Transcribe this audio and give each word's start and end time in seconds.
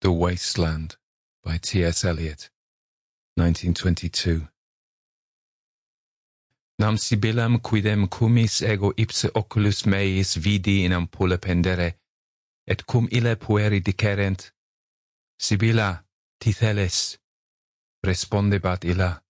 The 0.00 0.12
Wasteland 0.12 0.96
by 1.42 1.58
T.S. 1.58 2.04
Eliot, 2.04 2.50
1922. 3.34 4.46
Nam 6.78 6.96
sibillam 6.96 7.58
quidem 7.58 8.06
cumis 8.08 8.62
ego 8.62 8.92
ipse 8.96 9.28
oculus 9.34 9.86
meis 9.86 10.36
vidi 10.36 10.84
in 10.84 10.92
ampulla 10.92 11.38
pendere, 11.38 11.94
et 12.68 12.86
cum 12.86 13.08
ille 13.10 13.34
pueri 13.34 13.80
dicerent, 13.80 14.52
Sibilla, 15.40 16.04
titheles, 16.40 17.18
respondebat 18.06 18.84
illa, 18.84 19.22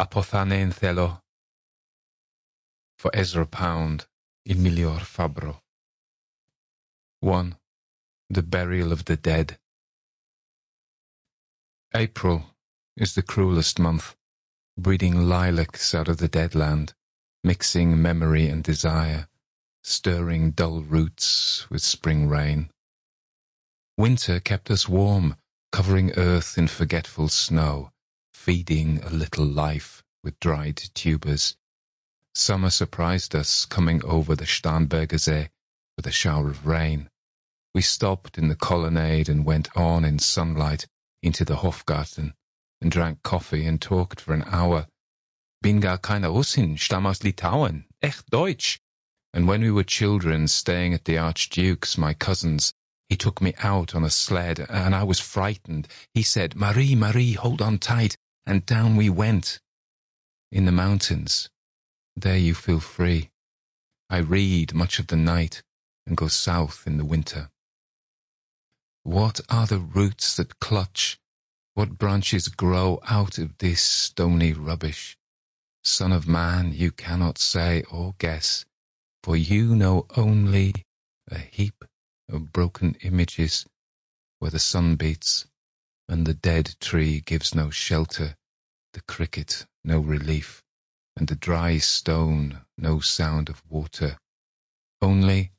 apothane 0.00 0.60
in 0.60 0.72
thelo. 0.72 1.20
For 2.96 3.10
Ezra 3.14 3.46
Pound, 3.46 4.06
in 4.46 4.58
Milior 4.58 5.00
Fabro. 5.00 5.60
1. 7.20 7.56
The 8.30 8.42
Burial 8.42 8.92
of 8.92 9.04
the 9.04 9.16
Dead. 9.16 9.58
April 11.94 12.46
is 12.96 13.14
the 13.14 13.22
cruelest 13.22 13.78
month, 13.78 14.16
breeding 14.78 15.28
lilacs 15.28 15.94
out 15.94 16.08
of 16.08 16.16
the 16.16 16.28
dead 16.28 16.54
land, 16.54 16.94
mixing 17.44 18.00
memory 18.00 18.46
and 18.46 18.64
desire, 18.64 19.28
stirring 19.82 20.52
dull 20.52 20.80
roots 20.80 21.68
with 21.68 21.82
spring 21.82 22.30
rain. 22.30 22.70
Winter 23.98 24.40
kept 24.40 24.70
us 24.70 24.88
warm, 24.88 25.36
covering 25.70 26.12
earth 26.16 26.56
in 26.56 26.66
forgetful 26.66 27.28
snow, 27.28 27.90
feeding 28.32 29.02
a 29.04 29.10
little 29.10 29.44
life 29.44 30.02
with 30.24 30.40
dried 30.40 30.78
tubers. 30.94 31.56
Summer 32.34 32.70
surprised 32.70 33.34
us, 33.34 33.66
coming 33.66 34.02
over 34.02 34.34
the 34.34 34.46
Starnberger 34.46 35.20
See 35.20 35.48
with 35.98 36.06
a 36.06 36.10
shower 36.10 36.48
of 36.48 36.66
rain. 36.66 37.10
We 37.74 37.82
stopped 37.82 38.38
in 38.38 38.48
the 38.48 38.56
colonnade 38.56 39.28
and 39.28 39.44
went 39.44 39.68
on 39.76 40.06
in 40.06 40.18
sunlight 40.18 40.86
into 41.22 41.44
the 41.44 41.56
Hofgarten 41.56 42.34
and 42.80 42.90
drank 42.90 43.22
coffee 43.22 43.66
and 43.66 43.80
talked 43.80 44.20
for 44.20 44.34
an 44.34 44.44
hour. 44.46 44.86
Bin 45.62 45.80
gar 45.80 45.98
keine 45.98 46.28
Russin, 46.28 46.76
stamm 46.76 47.06
aus 47.06 47.20
Litauen, 47.20 47.84
echt 48.02 48.28
Deutsch. 48.30 48.78
And 49.32 49.46
when 49.46 49.62
we 49.62 49.70
were 49.70 49.84
children 49.84 50.48
staying 50.48 50.92
at 50.92 51.04
the 51.04 51.16
Archduke's, 51.16 51.96
my 51.96 52.12
cousin's, 52.12 52.74
he 53.08 53.16
took 53.16 53.40
me 53.40 53.54
out 53.62 53.94
on 53.94 54.04
a 54.04 54.10
sled 54.10 54.66
and 54.68 54.94
I 54.94 55.04
was 55.04 55.20
frightened. 55.20 55.86
He 56.12 56.22
said, 56.22 56.56
Marie, 56.56 56.94
Marie, 56.94 57.32
hold 57.32 57.62
on 57.62 57.78
tight. 57.78 58.16
And 58.44 58.66
down 58.66 58.96
we 58.96 59.08
went. 59.08 59.60
In 60.50 60.64
the 60.64 60.72
mountains. 60.72 61.48
There 62.16 62.36
you 62.36 62.54
feel 62.54 62.80
free. 62.80 63.30
I 64.10 64.18
read 64.18 64.74
much 64.74 64.98
of 64.98 65.06
the 65.06 65.16
night 65.16 65.62
and 66.06 66.16
go 66.16 66.28
south 66.28 66.82
in 66.86 66.98
the 66.98 67.04
winter. 67.04 67.50
What 69.04 69.40
are 69.48 69.66
the 69.66 69.80
roots 69.80 70.36
that 70.36 70.60
clutch? 70.60 71.18
What 71.74 71.98
branches 71.98 72.46
grow 72.46 73.00
out 73.08 73.36
of 73.36 73.58
this 73.58 73.82
stony 73.82 74.52
rubbish? 74.52 75.16
Son 75.82 76.12
of 76.12 76.28
man, 76.28 76.72
you 76.72 76.92
cannot 76.92 77.36
say 77.36 77.82
or 77.90 78.14
guess, 78.18 78.64
for 79.24 79.36
you 79.36 79.74
know 79.74 80.06
only 80.16 80.74
a 81.28 81.38
heap 81.38 81.84
of 82.28 82.52
broken 82.52 82.94
images 83.02 83.66
where 84.38 84.52
the 84.52 84.60
sun 84.60 84.94
beats 84.94 85.46
and 86.08 86.24
the 86.24 86.34
dead 86.34 86.76
tree 86.80 87.20
gives 87.20 87.56
no 87.56 87.70
shelter, 87.70 88.36
the 88.92 89.00
cricket 89.02 89.66
no 89.82 89.98
relief, 89.98 90.62
and 91.16 91.26
the 91.26 91.34
dry 91.34 91.78
stone 91.78 92.60
no 92.78 93.00
sound 93.00 93.48
of 93.48 93.64
water. 93.68 94.18
Only 95.00 95.50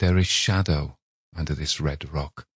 there 0.00 0.18
is 0.18 0.26
shadow 0.26 0.96
under 1.36 1.54
this 1.54 1.80
red 1.80 2.12
rock 2.12 2.46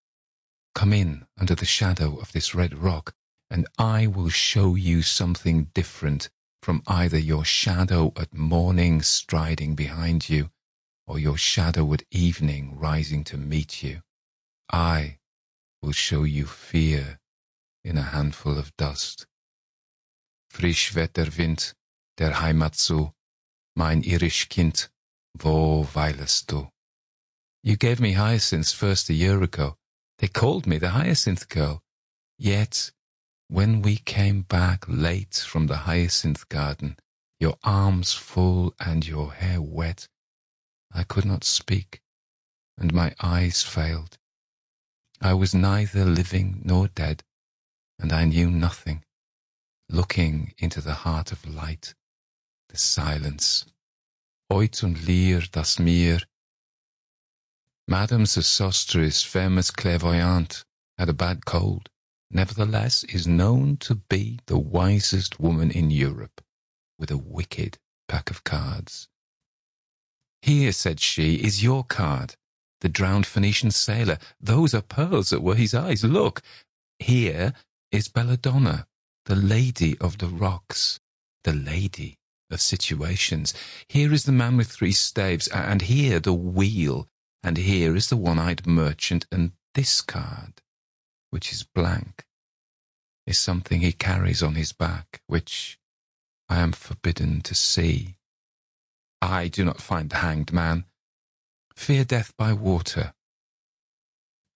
Come 0.77 0.93
in 0.93 1.25
under 1.39 1.55
the 1.55 1.65
shadow 1.65 2.17
of 2.17 2.33
this 2.33 2.53
red 2.53 2.77
rock, 2.77 3.15
and 3.49 3.65
I 3.79 4.05
will 4.05 4.29
show 4.29 4.75
you 4.75 5.01
something 5.01 5.71
different 5.73 6.29
from 6.61 6.83
either 6.85 7.17
your 7.17 7.43
shadow 7.45 8.13
at 8.15 8.31
morning 8.31 9.01
striding 9.01 9.73
behind 9.73 10.29
you, 10.29 10.51
or 11.07 11.17
your 11.17 11.35
shadow 11.35 11.91
at 11.95 12.03
evening 12.11 12.77
rising 12.77 13.23
to 13.23 13.37
meet 13.37 13.81
you. 13.81 14.03
I 14.71 15.17
will 15.81 15.93
show 15.93 16.21
you 16.21 16.45
fear 16.45 17.21
in 17.83 17.97
a 17.97 18.11
handful 18.13 18.59
of 18.59 18.77
dust. 18.77 19.25
Frisch 20.51 20.93
weht 20.93 21.15
der 21.15 21.35
Wind 21.39 21.73
der 22.19 22.39
Heimat 22.39 22.75
zu, 22.75 23.15
mein 23.75 24.03
irisch 24.03 24.47
Kind, 24.47 24.91
wo 25.33 25.87
weilest 25.95 26.45
du? 26.51 26.69
You 27.63 27.77
gave 27.77 27.99
me 27.99 28.13
hyacinths 28.13 28.73
first 28.73 29.09
a 29.09 29.15
year 29.15 29.41
ago, 29.41 29.75
they 30.19 30.27
called 30.27 30.65
me 30.65 30.77
the 30.77 30.89
Hyacinth 30.89 31.47
Girl. 31.49 31.81
Yet, 32.37 32.91
when 33.47 33.81
we 33.81 33.97
came 33.97 34.41
back 34.41 34.85
late 34.87 35.35
from 35.35 35.67
the 35.67 35.77
Hyacinth 35.77 36.49
Garden, 36.49 36.97
your 37.39 37.57
arms 37.63 38.13
full 38.13 38.73
and 38.79 39.07
your 39.07 39.33
hair 39.33 39.61
wet, 39.61 40.07
I 40.91 41.03
could 41.03 41.25
not 41.25 41.43
speak, 41.43 42.01
and 42.77 42.93
my 42.93 43.13
eyes 43.21 43.61
failed. 43.63 44.17
I 45.21 45.33
was 45.33 45.53
neither 45.53 46.05
living 46.05 46.61
nor 46.63 46.87
dead, 46.87 47.23
and 47.99 48.11
I 48.11 48.25
knew 48.25 48.49
nothing, 48.49 49.03
looking 49.89 50.53
into 50.57 50.81
the 50.81 50.93
heart 51.05 51.31
of 51.31 51.47
light, 51.47 51.93
the 52.69 52.77
silence. 52.77 53.65
Oit 54.51 54.83
und 54.83 55.05
Lier, 55.05 55.41
das 55.51 55.79
mir 55.79 56.21
Madame 57.89 58.25
Sosostris, 58.25 59.23
famous 59.25 59.71
clairvoyante, 59.71 60.65
had 60.97 61.07
a 61.07 61.13
bad 61.13 61.45
cold, 61.45 61.89
nevertheless 62.29 63.05
is 63.05 63.25
known 63.25 63.77
to 63.77 63.95
be 63.95 64.39
the 64.47 64.57
wisest 64.57 65.39
woman 65.39 65.71
in 65.71 65.89
Europe, 65.89 66.41
with 66.99 67.09
a 67.09 67.17
wicked 67.17 67.77
pack 68.09 68.29
of 68.29 68.43
cards. 68.43 69.07
Here, 70.41 70.73
said 70.73 70.99
she, 70.99 71.35
is 71.35 71.63
your 71.63 71.85
card, 71.85 72.35
the 72.81 72.89
drowned 72.89 73.25
Phoenician 73.25 73.71
sailor. 73.71 74.17
Those 74.37 74.73
are 74.73 74.81
pearls 74.81 75.29
that 75.29 75.41
were 75.41 75.55
his 75.55 75.73
eyes. 75.73 76.03
Look, 76.03 76.41
here 76.99 77.53
is 77.93 78.09
Belladonna, 78.09 78.85
the 79.27 79.35
lady 79.35 79.97
of 79.99 80.17
the 80.17 80.27
rocks, 80.27 80.99
the 81.45 81.53
lady 81.53 82.17
of 82.51 82.59
situations. 82.59 83.53
Here 83.87 84.11
is 84.11 84.25
the 84.25 84.33
man 84.33 84.57
with 84.57 84.67
three 84.67 84.91
staves, 84.91 85.47
and 85.47 85.83
here 85.83 86.19
the 86.19 86.33
wheel 86.33 87.07
and 87.43 87.57
here 87.57 87.95
is 87.95 88.09
the 88.09 88.17
one-eyed 88.17 88.65
merchant, 88.65 89.25
and 89.31 89.51
this 89.73 90.01
card, 90.01 90.61
which 91.29 91.51
is 91.51 91.63
blank, 91.63 92.25
is 93.25 93.37
something 93.37 93.81
he 93.81 93.91
carries 93.91 94.41
on 94.41 94.55
his 94.55 94.71
back, 94.71 95.21
which 95.27 95.79
I 96.49 96.59
am 96.59 96.71
forbidden 96.71 97.41
to 97.41 97.53
see. 97.53 98.15
I 99.21 99.47
do 99.47 99.63
not 99.63 99.81
find 99.81 100.09
the 100.09 100.17
hanged 100.17 100.51
man. 100.51 100.85
Fear 101.75 102.05
death 102.05 102.33
by 102.37 102.53
water. 102.53 103.13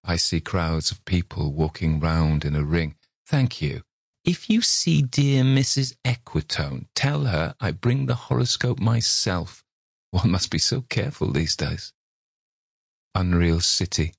I 0.03 0.15
see 0.15 0.39
crowds 0.39 0.89
of 0.89 1.05
people 1.05 1.51
walking 1.51 1.99
round 1.99 2.45
in 2.45 2.55
a 2.55 2.63
ring. 2.63 2.95
Thank 3.27 3.61
you. 3.61 3.83
If 4.25 4.49
you 4.49 4.61
see 4.61 5.01
dear 5.01 5.43
Mrs. 5.43 5.95
Equitone, 6.05 6.87
tell 6.95 7.25
her 7.25 7.55
I 7.59 7.71
bring 7.71 8.05
the 8.05 8.15
horoscope 8.15 8.79
myself. 8.79 9.63
One 10.11 10.31
must 10.31 10.51
be 10.51 10.59
so 10.59 10.81
careful 10.81 11.31
these 11.31 11.55
days 11.55 11.93
unreal 13.13 13.59
city. 13.59 14.13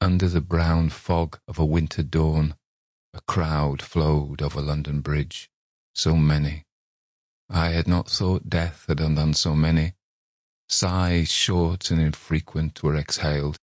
Under 0.00 0.28
the 0.28 0.40
brown 0.40 0.88
fog 0.88 1.38
of 1.48 1.58
a 1.58 1.64
winter 1.64 2.02
dawn, 2.02 2.54
a 3.12 3.20
crowd 3.22 3.82
flowed 3.82 4.40
over 4.42 4.60
London 4.60 5.00
Bridge. 5.00 5.50
So 5.94 6.16
many. 6.16 6.64
I 7.50 7.70
had 7.70 7.88
not 7.88 8.08
thought 8.08 8.48
death 8.48 8.84
had 8.86 9.00
undone 9.00 9.34
so 9.34 9.54
many. 9.54 9.94
Sighs 10.68 11.30
short 11.30 11.90
and 11.90 12.00
infrequent 12.00 12.82
were 12.82 12.94
exhaled, 12.94 13.56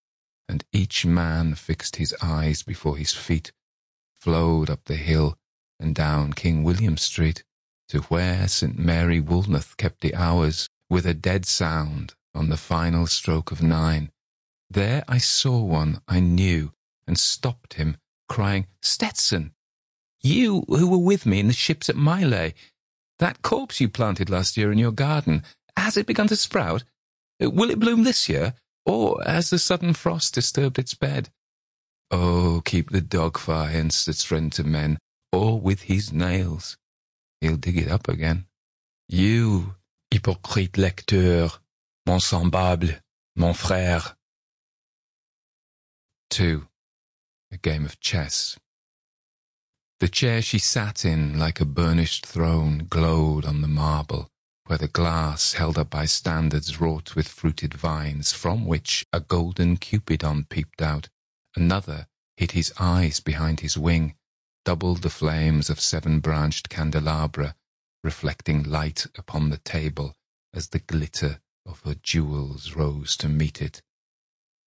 and 0.49 0.63
each 0.73 1.05
man 1.05 1.55
fixed 1.55 1.97
his 1.97 2.15
eyes 2.21 2.63
before 2.63 2.97
his 2.97 3.13
feet, 3.13 3.51
flowed 4.13 4.69
up 4.69 4.85
the 4.85 4.95
hill 4.95 5.37
and 5.79 5.93
down 5.93 6.33
King 6.33 6.63
William 6.63 6.97
Street 6.97 7.43
to 7.89 8.01
where 8.01 8.47
St. 8.47 8.77
Mary 8.77 9.19
Woolnoth 9.19 9.77
kept 9.77 10.01
the 10.01 10.15
hours 10.15 10.67
with 10.89 11.05
a 11.05 11.13
dead 11.13 11.45
sound 11.45 12.15
on 12.33 12.49
the 12.49 12.57
final 12.57 13.05
stroke 13.07 13.51
of 13.51 13.61
nine. 13.61 14.11
There 14.69 15.03
I 15.07 15.17
saw 15.19 15.61
one 15.61 16.01
I 16.07 16.19
knew 16.19 16.73
and 17.07 17.17
stopped 17.17 17.75
him, 17.75 17.97
crying, 18.27 18.67
Stetson! 18.81 19.53
You 20.21 20.65
who 20.67 20.89
were 20.89 20.97
with 20.97 21.25
me 21.25 21.39
in 21.39 21.47
the 21.47 21.53
ships 21.53 21.89
at 21.89 21.95
Mylae, 21.95 22.53
that 23.19 23.41
corpse 23.41 23.79
you 23.79 23.89
planted 23.89 24.29
last 24.29 24.57
year 24.57 24.71
in 24.71 24.77
your 24.77 24.91
garden, 24.91 25.43
has 25.77 25.97
it 25.97 26.07
begun 26.07 26.27
to 26.27 26.35
sprout? 26.35 26.83
Will 27.39 27.69
it 27.69 27.79
bloom 27.79 28.03
this 28.03 28.27
year, 28.27 28.55
or 28.85 29.21
has 29.25 29.49
the 29.49 29.59
sudden 29.59 29.93
frost 29.93 30.33
disturbed 30.33 30.79
its 30.79 30.93
bed? 30.93 31.29
Oh, 32.11 32.61
keep 32.65 32.89
the 32.89 33.01
dog 33.01 33.37
for 33.37 33.65
hence 33.65 34.05
that's 34.05 34.23
friend 34.23 34.51
to 34.53 34.63
men, 34.63 34.97
or 35.31 35.59
with 35.59 35.83
his 35.83 36.11
nails 36.11 36.77
he'll 37.41 37.57
dig 37.57 37.77
it 37.77 37.91
up 37.91 38.07
again. 38.07 38.45
You, 39.07 39.75
hypocrite 40.09 40.73
lecteur, 40.73 41.59
mon 42.05 42.19
semblable, 42.19 42.99
mon 43.35 43.53
frère, 43.53 44.15
2. 46.31 46.67
A 47.51 47.57
game 47.57 47.85
of 47.85 47.99
chess. 47.99 48.57
The 49.99 50.07
chair 50.07 50.41
she 50.41 50.59
sat 50.59 51.05
in, 51.05 51.37
like 51.39 51.61
a 51.61 51.65
burnished 51.65 52.25
throne, 52.25 52.87
glowed 52.89 53.45
on 53.45 53.61
the 53.61 53.67
marble, 53.67 54.29
where 54.65 54.77
the 54.77 54.87
glass 54.87 55.53
held 55.53 55.77
up 55.77 55.91
by 55.91 56.05
standards 56.05 56.81
wrought 56.81 57.15
with 57.15 57.27
fruited 57.27 57.73
vines, 57.73 58.33
from 58.33 58.65
which 58.65 59.05
a 59.13 59.19
golden 59.19 59.77
Cupidon 59.77 60.45
peeped 60.45 60.81
out. 60.81 61.09
Another 61.55 62.07
hid 62.35 62.51
his 62.51 62.73
eyes 62.79 63.19
behind 63.19 63.61
his 63.61 63.77
wing, 63.77 64.15
doubled 64.65 65.03
the 65.03 65.09
flames 65.09 65.69
of 65.69 65.79
seven-branched 65.79 66.67
candelabra, 66.69 67.55
reflecting 68.03 68.63
light 68.63 69.05
upon 69.17 69.49
the 69.49 69.59
table 69.59 70.15
as 70.53 70.69
the 70.69 70.79
glitter 70.79 71.39
of 71.65 71.81
her 71.81 71.95
jewels 71.95 72.75
rose 72.75 73.15
to 73.17 73.29
meet 73.29 73.61
it. 73.61 73.81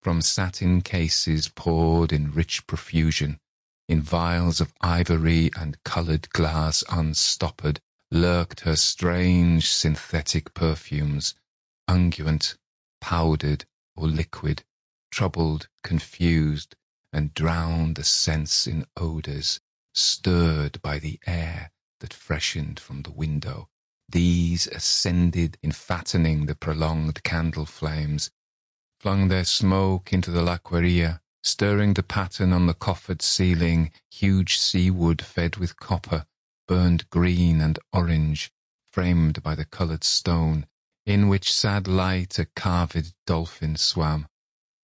From 0.02 0.22
satin 0.22 0.82
cases 0.82 1.48
poured 1.48 2.12
in 2.12 2.32
rich 2.32 2.66
profusion, 2.66 3.40
in 3.88 4.00
vials 4.00 4.60
of 4.60 4.72
ivory 4.80 5.50
and 5.56 5.82
coloured 5.82 6.30
glass 6.30 6.84
unstoppered, 6.88 7.80
lurked 8.10 8.60
her 8.60 8.76
strange 8.76 9.70
synthetic 9.70 10.54
perfumes, 10.54 11.34
unguent, 11.88 12.56
powdered 13.00 13.64
or 13.96 14.06
liquid, 14.06 14.62
troubled, 15.10 15.68
confused, 15.82 16.76
and 17.12 17.34
drowned 17.34 17.96
the 17.96 18.04
sense 18.04 18.66
in 18.66 18.84
odours, 18.96 19.60
stirred 19.94 20.80
by 20.80 20.98
the 20.98 21.18
air 21.26 21.70
that 22.00 22.14
freshened 22.14 22.78
from 22.78 23.02
the 23.02 23.10
window. 23.10 23.68
These 24.08 24.68
ascended 24.68 25.58
in 25.62 25.72
fattening 25.72 26.46
the 26.46 26.54
prolonged 26.54 27.22
candle 27.24 27.66
flames, 27.66 28.30
flung 29.00 29.28
their 29.28 29.44
smoke 29.44 30.12
into 30.12 30.30
the 30.30 30.42
laquearia, 30.42 31.20
stirring 31.42 31.94
the 31.94 32.02
pattern 32.02 32.52
on 32.52 32.66
the 32.66 32.74
coffered 32.74 33.22
ceiling, 33.22 33.92
huge 34.10 34.58
seawood 34.58 35.22
fed 35.22 35.56
with 35.56 35.78
copper, 35.78 36.26
burned 36.66 37.08
green 37.10 37.60
and 37.60 37.78
orange, 37.92 38.50
framed 38.90 39.42
by 39.42 39.54
the 39.54 39.64
coloured 39.64 40.04
stone, 40.04 40.66
in 41.06 41.28
which 41.28 41.52
sad 41.52 41.86
light 41.86 42.38
a 42.38 42.44
carved 42.44 43.14
dolphin 43.26 43.76
swam. 43.76 44.26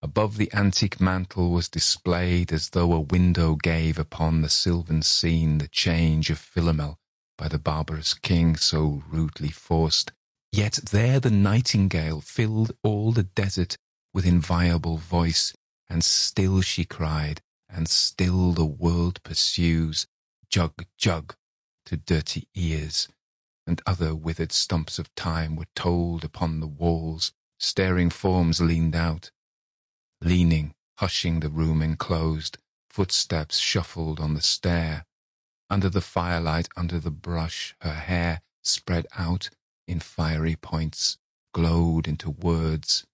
Above 0.00 0.37
the 0.37 0.52
antique 0.52 1.00
mantel 1.00 1.50
was 1.50 1.69
displayed 1.69 2.52
as 2.52 2.70
though 2.70 2.93
a 2.93 3.00
window 3.00 3.56
gave 3.56 3.99
upon 3.99 4.43
the 4.43 4.50
sylvan 4.50 5.02
scene 5.02 5.58
the 5.58 5.69
change 5.69 6.31
of 6.31 6.38
Philomel 6.38 6.96
by 7.37 7.49
the 7.49 7.58
barbarous 7.58 8.14
king 8.14 8.55
so 8.55 9.02
rudely 9.08 9.49
forced. 9.49 10.12
Yet 10.52 10.78
there 10.93 11.19
the 11.19 11.31
nightingale 11.31 12.20
filled 12.20 12.72
all 12.82 13.12
the 13.12 13.25
desert 13.25 13.76
with 14.14 14.25
inviolable 14.25 14.96
voice, 14.96 15.52
and 15.90 16.05
still 16.05 16.62
she 16.62 16.84
cried, 16.84 17.43
and 17.69 17.88
still 17.88 18.52
the 18.52 18.64
world 18.64 19.20
pursues, 19.25 20.06
jug, 20.49 20.87
jug, 20.96 21.34
to 21.84 21.96
dirty 21.96 22.49
ears, 22.55 23.08
and 23.66 23.82
other 23.84 24.14
withered 24.14 24.52
stumps 24.52 24.99
of 24.99 25.12
time 25.16 25.56
were 25.56 25.66
told 25.75 26.25
upon 26.25 26.61
the 26.61 26.66
walls, 26.66 27.32
staring 27.58 28.08
forms 28.08 28.61
leaned 28.61 28.94
out. 28.94 29.31
Leaning, 30.20 30.75
hushing 30.99 31.40
the 31.40 31.50
room 31.50 31.82
enclosed, 31.82 32.56
footsteps 32.88 33.58
shuffled 33.58 34.20
on 34.20 34.34
the 34.34 34.40
stair. 34.40 35.05
Under 35.69 35.88
the 35.88 36.00
firelight, 36.00 36.69
under 36.76 37.00
the 37.00 37.10
brush, 37.10 37.75
her 37.81 37.94
hair 37.94 38.43
spread 38.62 39.06
out 39.17 39.50
in 39.88 39.99
fiery 39.99 40.56
points, 40.56 41.19
glowed 41.52 42.06
into 42.06 42.31
words, 42.31 43.05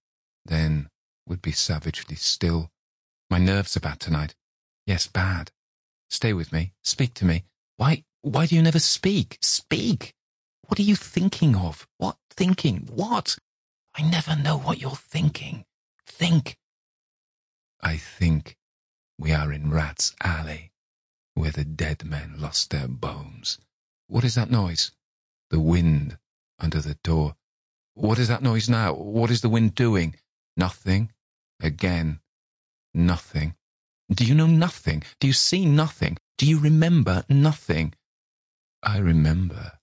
then 0.44 0.88
would 1.26 1.42
be 1.42 1.52
savagely 1.52 2.16
still. 2.16 2.70
My 3.28 3.38
nerves 3.38 3.76
are 3.76 3.80
bad 3.80 4.00
tonight. 4.00 4.34
Yes, 4.86 5.06
bad. 5.06 5.52
Stay 6.08 6.32
with 6.32 6.52
me. 6.52 6.72
Speak 6.82 7.14
to 7.14 7.24
me. 7.24 7.44
Why, 7.76 8.04
why 8.22 8.46
do 8.46 8.56
you 8.56 8.62
never 8.62 8.80
speak? 8.80 9.38
Speak! 9.40 10.14
What 10.66 10.78
are 10.78 10.82
you 10.82 10.96
thinking 10.96 11.56
of? 11.56 11.86
What 11.98 12.16
thinking? 12.30 12.88
What? 12.92 13.38
I 13.96 14.02
never 14.02 14.36
know 14.36 14.56
what 14.56 14.80
you're 14.80 14.90
thinking. 14.90 15.64
Think. 16.06 16.56
I 17.80 17.96
think 17.96 18.56
we 19.18 19.32
are 19.32 19.52
in 19.52 19.70
Rat's 19.70 20.14
Alley, 20.22 20.72
where 21.34 21.50
the 21.50 21.64
dead 21.64 22.04
men 22.04 22.34
lost 22.38 22.70
their 22.70 22.88
bones. 22.88 23.58
What 24.06 24.24
is 24.24 24.34
that 24.34 24.50
noise? 24.50 24.92
The 25.50 25.60
wind 25.60 26.18
under 26.58 26.80
the 26.80 26.96
door. 27.02 27.36
What 27.94 28.18
is 28.18 28.28
that 28.28 28.42
noise 28.42 28.68
now? 28.68 28.94
What 28.94 29.30
is 29.30 29.40
the 29.40 29.48
wind 29.48 29.74
doing? 29.74 30.14
Nothing. 30.60 31.10
Again. 31.62 32.20
Nothing. 32.92 33.54
Do 34.12 34.26
you 34.26 34.34
know 34.34 34.52
nothing? 34.66 35.02
Do 35.18 35.26
you 35.26 35.32
see 35.32 35.64
nothing? 35.64 36.18
Do 36.36 36.44
you 36.46 36.58
remember 36.58 37.24
nothing? 37.30 37.94
I 38.82 38.98
remember. 38.98 39.78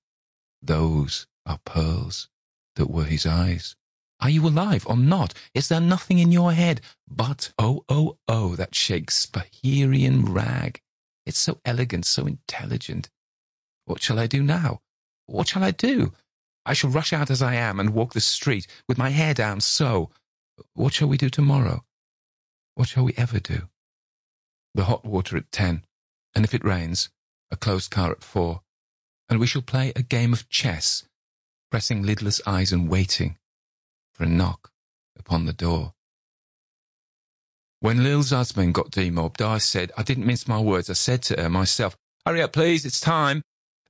Those 0.61 1.25
are 1.47 1.59
pearls 1.65 2.29
that 2.75 2.91
were 2.91 3.05
his 3.05 3.25
eyes. 3.25 3.75
Are 4.19 4.29
you 4.29 4.47
alive 4.47 4.85
or 4.87 4.97
not? 4.97 5.33
Is 5.55 5.67
there 5.67 5.81
nothing 5.81 6.19
in 6.19 6.31
your 6.31 6.53
head 6.53 6.81
but, 7.07 7.51
oh, 7.57 7.83
oh, 7.89 8.17
oh, 8.27 8.55
that 8.55 8.75
Shakespearean 8.75 10.31
rag? 10.31 10.79
It's 11.25 11.39
so 11.39 11.59
elegant, 11.65 12.05
so 12.05 12.27
intelligent. 12.27 13.09
What 13.85 14.03
shall 14.03 14.19
I 14.19 14.27
do 14.27 14.43
now? 14.43 14.81
What 15.25 15.47
shall 15.47 15.63
I 15.63 15.71
do? 15.71 16.13
I 16.67 16.73
shall 16.73 16.91
rush 16.91 17.13
out 17.13 17.31
as 17.31 17.41
I 17.41 17.55
am 17.55 17.79
and 17.79 17.95
walk 17.95 18.13
the 18.13 18.21
street 18.21 18.67
with 18.87 18.99
my 18.99 19.09
hair 19.09 19.33
down 19.33 19.61
so. 19.61 20.11
What 20.73 20.93
shall 20.93 21.07
we 21.07 21.17
do 21.17 21.29
tomorrow? 21.29 21.83
What 22.75 22.87
shall 22.87 23.03
we 23.03 23.13
ever 23.17 23.39
do? 23.39 23.69
The 24.73 24.85
hot 24.85 25.05
water 25.05 25.37
at 25.37 25.51
ten, 25.51 25.83
and 26.35 26.45
if 26.45 26.53
it 26.53 26.63
rains, 26.63 27.09
a 27.51 27.55
closed 27.55 27.91
car 27.91 28.11
at 28.11 28.23
four, 28.23 28.61
and 29.29 29.39
we 29.39 29.47
shall 29.47 29.61
play 29.61 29.91
a 29.95 30.01
game 30.01 30.33
of 30.33 30.49
chess, 30.49 31.03
pressing 31.71 32.03
lidless 32.03 32.41
eyes 32.45 32.71
and 32.71 32.89
waiting 32.89 33.37
for 34.13 34.23
a 34.23 34.27
knock 34.27 34.71
upon 35.17 35.45
the 35.45 35.53
door. 35.53 35.93
When 37.79 38.03
Lil's 38.03 38.31
husband 38.31 38.73
got 38.73 38.91
demobbed, 38.91 39.41
I 39.41 39.59
said, 39.59 39.91
I 39.97 40.03
didn't 40.03 40.25
mince 40.25 40.47
my 40.47 40.59
words, 40.59 40.89
I 40.89 40.93
said 40.93 41.21
to 41.23 41.41
her 41.41 41.49
myself, 41.49 41.95
Hurry 42.25 42.41
up, 42.41 42.53
please, 42.53 42.85
it's 42.85 42.99
time. 42.99 43.43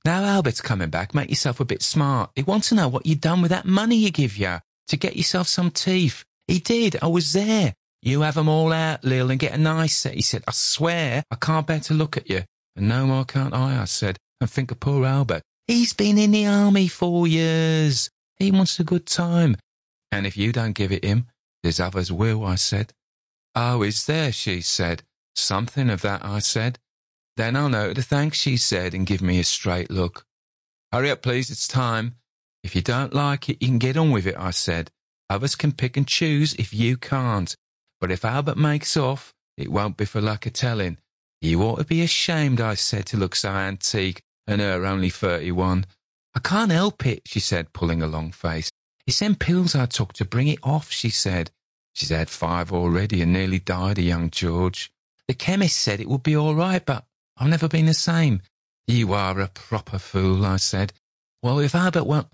Now 0.04 0.22
Albert's 0.22 0.60
coming 0.60 0.90
back, 0.90 1.14
make 1.14 1.30
yourself 1.30 1.60
a 1.60 1.64
bit 1.64 1.82
smart. 1.82 2.30
He 2.36 2.42
wants 2.42 2.68
to 2.68 2.74
know 2.74 2.88
what 2.88 3.06
you 3.06 3.14
done 3.16 3.42
with 3.42 3.50
that 3.50 3.64
money 3.64 3.96
you 3.96 4.10
give 4.10 4.36
you 4.36 4.58
to 4.88 4.96
get 4.96 5.16
yourself 5.16 5.48
some 5.48 5.70
teeth. 5.70 6.24
He 6.48 6.58
did, 6.58 6.96
I 7.00 7.06
was 7.06 7.32
there. 7.32 7.74
You 8.02 8.22
have 8.22 8.36
'em 8.36 8.48
all 8.48 8.72
out, 8.72 9.04
Lil, 9.04 9.30
and 9.30 9.38
get 9.38 9.54
a 9.54 9.58
nice 9.58 9.96
set. 9.96 10.14
He 10.14 10.22
said, 10.22 10.42
I 10.48 10.52
swear 10.52 11.22
I 11.30 11.36
can't 11.36 11.66
bear 11.66 11.80
to 11.80 11.94
look 11.94 12.16
at 12.16 12.28
you. 12.28 12.44
And 12.74 12.88
no 12.88 13.06
more 13.06 13.24
can't 13.24 13.54
I, 13.54 13.82
I 13.82 13.84
said 13.84 14.18
and 14.40 14.50
think 14.50 14.70
of 14.70 14.80
poor 14.80 15.04
Albert. 15.04 15.42
He's 15.66 15.92
been 15.92 16.16
in 16.18 16.30
the 16.30 16.46
army 16.46 16.88
four 16.88 17.26
years. 17.26 18.08
He 18.36 18.50
wants 18.50 18.78
a 18.78 18.84
good 18.84 19.06
time. 19.06 19.56
And 20.10 20.26
if 20.26 20.36
you 20.36 20.52
don't 20.52 20.72
give 20.72 20.92
it 20.92 21.04
him, 21.04 21.26
there's 21.62 21.80
others 21.80 22.10
will, 22.10 22.44
I 22.44 22.54
said. 22.54 22.92
Oh, 23.54 23.82
is 23.82 24.06
there, 24.06 24.32
she 24.32 24.60
said. 24.60 25.02
Something 25.34 25.90
of 25.90 26.02
that, 26.02 26.24
I 26.24 26.38
said. 26.38 26.78
Then 27.36 27.56
I'll 27.56 27.68
know 27.68 27.92
to 27.92 28.02
thank, 28.02 28.34
she 28.34 28.56
said, 28.56 28.94
and 28.94 29.06
give 29.06 29.20
me 29.20 29.38
a 29.38 29.44
straight 29.44 29.90
look. 29.90 30.24
Hurry 30.92 31.10
up, 31.10 31.22
please, 31.22 31.50
it's 31.50 31.68
time. 31.68 32.16
If 32.62 32.74
you 32.74 32.82
don't 32.82 33.12
like 33.12 33.48
it, 33.48 33.58
you 33.60 33.68
can 33.68 33.78
get 33.78 33.96
on 33.96 34.10
with 34.10 34.26
it, 34.26 34.36
I 34.38 34.50
said. 34.52 34.90
Others 35.30 35.56
can 35.56 35.72
pick 35.72 35.96
and 35.96 36.06
choose 36.06 36.54
if 36.54 36.72
you 36.72 36.96
can't. 36.96 37.54
But 38.00 38.10
if 38.10 38.24
Albert 38.24 38.56
makes 38.56 38.96
off, 38.96 39.34
it 39.56 39.70
won't 39.70 39.96
be 39.96 40.04
for 40.04 40.20
lack 40.20 40.46
of 40.46 40.52
telling. 40.52 40.98
You 41.40 41.62
ought 41.62 41.78
to 41.78 41.84
be 41.84 42.02
ashamed, 42.02 42.60
I 42.60 42.74
said, 42.74 43.06
to 43.06 43.16
look 43.16 43.34
so 43.34 43.50
antique 43.50 44.20
and 44.46 44.60
her 44.60 44.86
only 44.86 45.10
thirty-one. 45.10 45.86
I 46.34 46.40
can't 46.40 46.72
help 46.72 47.04
it, 47.06 47.22
she 47.26 47.40
said, 47.40 47.72
pulling 47.72 48.02
a 48.02 48.06
long 48.06 48.32
face. 48.32 48.70
It's 49.06 49.18
them 49.18 49.34
pills 49.34 49.74
I 49.74 49.86
took 49.86 50.12
to 50.14 50.24
bring 50.24 50.48
it 50.48 50.58
off, 50.62 50.90
she 50.90 51.10
said. 51.10 51.50
She's 51.94 52.10
had 52.10 52.30
five 52.30 52.72
already 52.72 53.22
and 53.22 53.32
nearly 53.32 53.58
died 53.58 53.98
of 53.98 54.04
young 54.04 54.30
George. 54.30 54.90
The 55.26 55.34
chemist 55.34 55.76
said 55.76 56.00
it 56.00 56.08
would 56.08 56.22
be 56.22 56.36
all 56.36 56.54
right, 56.54 56.84
but 56.84 57.04
I've 57.36 57.48
never 57.48 57.68
been 57.68 57.86
the 57.86 57.94
same. 57.94 58.40
You 58.86 59.12
are 59.12 59.40
a 59.40 59.48
proper 59.48 59.98
fool, 59.98 60.46
I 60.46 60.56
said. 60.56 60.92
Well, 61.42 61.58
if 61.58 61.74
Albert 61.74 62.04
won't... 62.04 62.28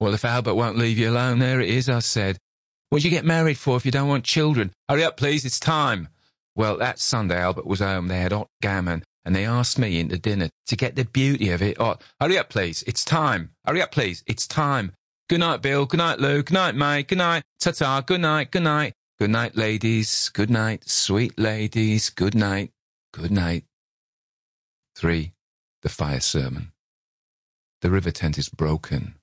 Well, 0.00 0.14
if 0.14 0.24
Albert 0.24 0.54
won't 0.54 0.78
leave 0.78 0.98
you 0.98 1.10
alone, 1.10 1.38
there 1.38 1.60
it 1.60 1.68
is, 1.68 1.88
I 1.88 1.98
said. 1.98 2.38
What'd 2.90 3.04
you 3.04 3.10
get 3.10 3.24
married 3.24 3.58
for 3.58 3.76
if 3.76 3.84
you 3.84 3.90
don't 3.90 4.08
want 4.08 4.24
children? 4.24 4.72
Hurry 4.88 5.04
up, 5.04 5.16
please, 5.16 5.44
it's 5.44 5.60
time. 5.60 6.08
Well, 6.54 6.76
that 6.78 6.98
Sunday 6.98 7.36
Albert 7.38 7.66
was 7.66 7.80
home. 7.80 8.08
They 8.08 8.18
had 8.18 8.32
hot 8.32 8.48
gammon 8.62 9.04
and 9.24 9.36
they 9.36 9.44
asked 9.44 9.78
me 9.78 10.00
into 10.00 10.18
dinner 10.18 10.48
to 10.66 10.76
get 10.76 10.96
the 10.96 11.04
beauty 11.04 11.50
of 11.50 11.60
it. 11.60 11.76
Oh, 11.78 11.96
hurry 12.20 12.38
up, 12.38 12.48
please. 12.48 12.82
It's 12.86 13.04
time. 13.04 13.50
Hurry 13.66 13.82
up, 13.82 13.92
please. 13.92 14.24
It's 14.26 14.46
time. 14.46 14.92
Good 15.28 15.40
night, 15.40 15.60
Bill. 15.60 15.84
Good 15.84 15.98
night, 15.98 16.18
Lou. 16.18 16.42
Good 16.42 16.54
night, 16.54 16.74
mate. 16.74 17.08
Good 17.08 17.18
night. 17.18 17.42
Ta-ta. 17.60 18.00
Good 18.00 18.22
night. 18.22 18.50
Good 18.50 18.62
night. 18.62 18.94
Good 19.18 19.30
night, 19.30 19.56
ladies. 19.56 20.30
Good 20.30 20.48
night, 20.48 20.88
sweet 20.88 21.38
ladies. 21.38 22.08
Good 22.08 22.34
night. 22.34 22.70
Good 23.12 23.30
night. 23.30 23.64
3. 24.96 25.32
The 25.82 25.88
Fire 25.88 26.20
Sermon. 26.20 26.72
The 27.82 27.90
river 27.90 28.10
tent 28.10 28.38
is 28.38 28.48
broken. 28.48 29.16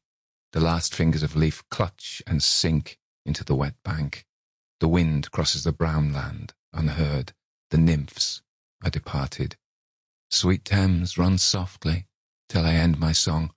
The 0.51 0.59
last 0.59 0.95
fingers 0.95 1.23
of 1.23 1.35
leaf 1.35 1.63
clutch 1.69 2.21
and 2.25 2.41
sink 2.41 2.97
into 3.25 3.43
the 3.43 3.55
wet 3.55 3.75
bank. 3.83 4.25
The 4.79 4.87
wind 4.87 5.31
crosses 5.31 5.63
the 5.63 5.71
brown 5.71 6.13
land, 6.13 6.53
unheard. 6.73 7.33
The 7.71 7.77
nymphs 7.77 8.41
are 8.83 8.89
departed. 8.89 9.57
Sweet 10.29 10.65
Thames, 10.65 11.17
run 11.17 11.37
softly 11.37 12.07
till 12.49 12.65
I 12.65 12.73
end 12.73 12.99
my 12.99 13.11
song. 13.11 13.51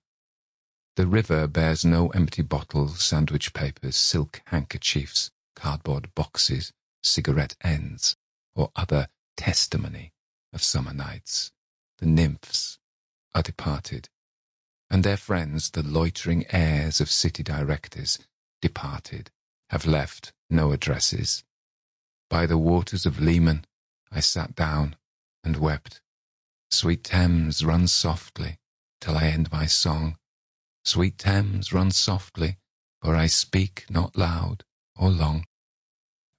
The 0.95 1.07
river 1.07 1.47
bears 1.47 1.85
no 1.85 2.09
empty 2.09 2.41
bottles, 2.41 3.03
sandwich 3.03 3.53
papers, 3.53 3.95
silk 3.95 4.41
handkerchiefs, 4.47 5.31
cardboard 5.55 6.13
boxes, 6.15 6.73
cigarette 7.01 7.55
ends, 7.63 8.15
or 8.55 8.71
other 8.75 9.07
testimony 9.37 10.13
of 10.51 10.63
summer 10.63 10.93
nights. 10.93 11.51
The 11.99 12.05
nymphs 12.05 12.79
are 13.33 13.41
departed, 13.41 14.09
and 14.89 15.03
their 15.03 15.17
friends, 15.17 15.69
the 15.71 15.83
loitering 15.83 16.45
heirs 16.51 16.99
of 16.99 17.11
city 17.11 17.43
directors, 17.43 18.19
departed, 18.61 19.29
have 19.69 19.85
left 19.85 20.33
no 20.49 20.71
addresses. 20.71 21.43
By 22.29 22.45
the 22.45 22.57
waters 22.57 23.05
of 23.05 23.19
Leman 23.19 23.65
I 24.11 24.19
sat 24.19 24.55
down 24.55 24.95
and 25.43 25.57
wept. 25.57 26.01
Sweet 26.71 27.03
Thames, 27.03 27.63
run 27.63 27.87
softly 27.87 28.57
till 28.99 29.17
I 29.17 29.25
end 29.25 29.51
my 29.51 29.65
song. 29.65 30.17
Sweet 30.83 31.17
Thames, 31.17 31.71
run 31.71 31.91
softly, 31.91 32.57
for 33.01 33.15
I 33.15 33.27
speak 33.27 33.85
not 33.89 34.17
loud 34.17 34.63
or 34.95 35.09
long. 35.09 35.45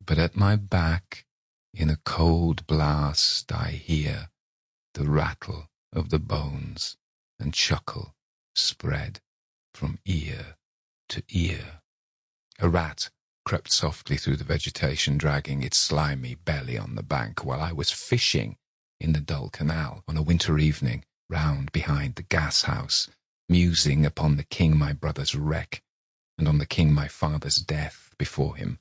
But 0.04 0.19
at 0.19 0.37
my 0.37 0.57
back, 0.57 1.25
in 1.73 1.88
a 1.88 1.99
cold 2.04 2.66
blast, 2.66 3.52
I 3.52 3.71
hear 3.71 4.30
the 4.95 5.09
rattle 5.09 5.69
of 5.92 6.11
the 6.11 6.19
bones 6.19 6.97
and 7.38 7.54
chuckle 7.54 8.14
spread 8.54 9.21
from 9.75 9.99
ear 10.04 10.57
to 11.09 11.23
ear. 11.28 11.80
A 12.59 12.69
rat 12.69 13.11
crept 13.45 13.73
softly 13.73 14.16
through 14.16 14.37
the 14.37 14.45
vegetation, 14.45 15.19
dragging 15.19 15.62
its 15.62 15.78
slimy 15.78 16.35
belly 16.35 16.76
on 16.76 16.95
the 16.95 17.02
bank, 17.02 17.45
while 17.45 17.61
I 17.61 17.73
was 17.73 17.90
fishing 17.90 18.57
in 19.00 19.12
the 19.12 19.21
dull 19.21 19.49
canal 19.49 20.04
on 20.07 20.16
a 20.16 20.23
winter 20.23 20.59
evening 20.59 21.04
round 21.28 21.73
behind 21.73 22.16
the 22.16 22.23
gas 22.23 22.62
house, 22.62 23.09
musing 23.49 24.04
upon 24.04 24.37
the 24.37 24.45
king 24.45 24.76
my 24.76 24.92
brother's 24.92 25.35
wreck, 25.35 25.83
and 26.37 26.47
on 26.47 26.59
the 26.59 26.66
king 26.66 26.92
my 26.92 27.09
father's 27.09 27.57
death 27.57 28.14
before 28.19 28.57
him. 28.57 28.78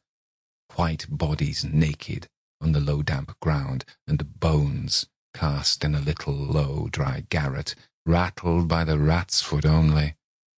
White 0.75 1.05
bodies 1.09 1.63
naked 1.63 2.27
on 2.61 2.73
the 2.73 2.79
low 2.79 3.01
damp 3.01 3.39
ground, 3.39 3.85
and 4.07 4.39
bones 4.39 5.07
cast 5.33 5.83
in 5.83 5.95
a 5.95 6.01
little 6.01 6.33
low 6.33 6.89
dry 6.91 7.23
garret, 7.29 7.75
rattled 8.09 8.67
by 8.67 8.83
the 8.83 8.97
rat's 8.97 9.39
foot 9.39 9.67
only, 9.67 10.15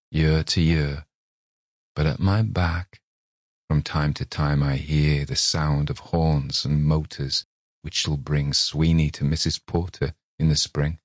year 0.09 0.41
to 0.41 0.61
year. 0.61 1.05
But 1.93 2.05
at 2.05 2.17
my 2.17 2.43
back, 2.43 3.01
from 3.67 3.81
time 3.81 4.13
to 4.15 4.25
time 4.25 4.63
I 4.63 4.77
hear 4.77 5.25
the 5.25 5.35
sound 5.35 5.89
of 5.89 5.99
horns 5.99 6.63
and 6.63 6.85
motors, 6.85 7.45
which 7.81 7.95
shall 7.95 8.15
bring 8.15 8.53
Sweeney 8.53 9.09
to 9.11 9.25
Mrs. 9.25 9.59
Porter 9.67 10.13
in 10.39 10.47
the 10.47 10.55
spring. 10.55 10.99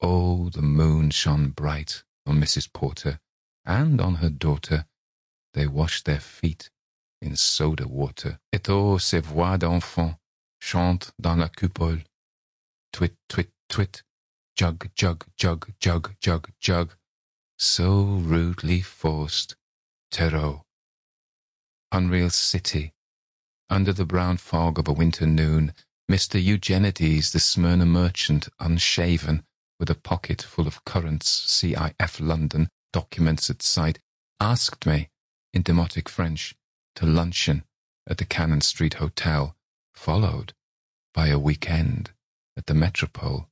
Oh, 0.00 0.48
the 0.48 0.60
moon 0.62 1.10
shone 1.10 1.50
bright 1.50 2.02
on 2.26 2.40
Mrs. 2.40 2.72
Porter 2.72 3.20
and 3.64 4.00
on 4.00 4.16
her 4.16 4.30
daughter. 4.30 4.86
They 5.54 5.68
washed 5.68 6.04
their 6.04 6.18
feet 6.18 6.68
in 7.22 7.36
soda 7.36 7.86
water. 7.86 8.40
Et 8.52 8.68
oh, 8.68 8.98
ces 8.98 9.20
voix 9.20 9.56
d'enfants 9.56 10.16
chantent 10.58 11.12
dans 11.20 11.38
la 11.38 11.48
coupole. 11.48 12.02
Twit, 12.92 13.14
twit, 13.28 13.50
twit, 13.68 14.02
jug, 14.60 14.90
jug, 14.94 15.24
jug, 15.38 15.72
jug, 15.80 16.14
jug, 16.20 16.50
jug. 16.60 16.92
So 17.58 18.02
rudely 18.02 18.82
forced. 18.82 19.56
Tereu. 20.12 20.64
Unreal 21.90 22.28
city. 22.28 22.92
Under 23.70 23.94
the 23.94 24.04
brown 24.04 24.36
fog 24.36 24.78
of 24.78 24.86
a 24.86 24.92
winter 24.92 25.24
noon, 25.24 25.72
Mr. 26.12 26.38
Eugenides, 26.38 27.32
the 27.32 27.40
Smyrna 27.40 27.86
merchant, 27.86 28.50
unshaven, 28.58 29.44
with 29.78 29.88
a 29.88 29.94
pocket 29.94 30.42
full 30.42 30.66
of 30.66 30.84
currants, 30.84 31.30
CIF 31.30 32.20
London, 32.20 32.68
documents 32.92 33.48
at 33.48 33.62
sight, 33.62 33.98
asked 34.40 34.84
me, 34.84 35.08
in 35.54 35.62
demotic 35.62 36.06
French, 36.06 36.54
to 36.96 37.06
luncheon 37.06 37.64
at 38.06 38.18
the 38.18 38.26
Cannon 38.26 38.60
Street 38.60 38.94
Hotel, 38.94 39.56
followed 39.94 40.52
by 41.14 41.28
a 41.28 41.38
weekend 41.38 42.10
at 42.58 42.66
the 42.66 42.74
Metropole. 42.74 43.49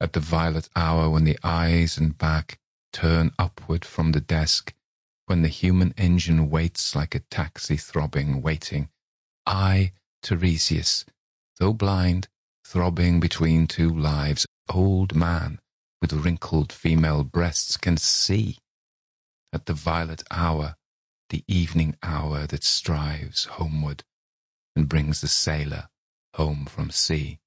At 0.00 0.12
the 0.12 0.20
violet 0.20 0.68
hour 0.76 1.08
when 1.08 1.24
the 1.24 1.38
eyes 1.42 1.96
and 1.96 2.16
back 2.16 2.58
turn 2.92 3.32
upward 3.38 3.84
from 3.84 4.12
the 4.12 4.20
desk, 4.20 4.74
when 5.26 5.42
the 5.42 5.48
human 5.48 5.94
engine 5.96 6.50
waits 6.50 6.94
like 6.94 7.14
a 7.14 7.20
taxi 7.30 7.76
throbbing, 7.76 8.42
waiting, 8.42 8.90
I, 9.46 9.92
Tiresias, 10.22 11.04
though 11.58 11.72
blind, 11.72 12.28
throbbing 12.64 13.20
between 13.20 13.66
two 13.66 13.88
lives, 13.88 14.46
old 14.68 15.14
man 15.14 15.60
with 16.02 16.12
wrinkled 16.12 16.72
female 16.72 17.24
breasts 17.24 17.76
can 17.76 17.96
see 17.96 18.58
at 19.52 19.66
the 19.66 19.72
violet 19.72 20.22
hour, 20.30 20.76
the 21.30 21.42
evening 21.48 21.96
hour 22.02 22.46
that 22.46 22.64
strives 22.64 23.44
homeward 23.44 24.04
and 24.74 24.88
brings 24.88 25.22
the 25.22 25.28
sailor 25.28 25.88
home 26.34 26.66
from 26.66 26.90
sea. 26.90 27.38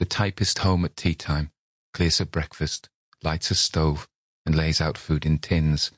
The 0.00 0.06
typist 0.06 0.60
home 0.60 0.86
at 0.86 0.96
tea 0.96 1.14
time, 1.14 1.50
clears 1.92 2.16
her 2.18 2.24
breakfast, 2.24 2.88
lights 3.22 3.50
a 3.50 3.54
stove, 3.54 4.08
and 4.46 4.54
lays 4.56 4.80
out 4.80 4.96
food 4.96 5.26
in 5.26 5.38
tins. 5.38 5.90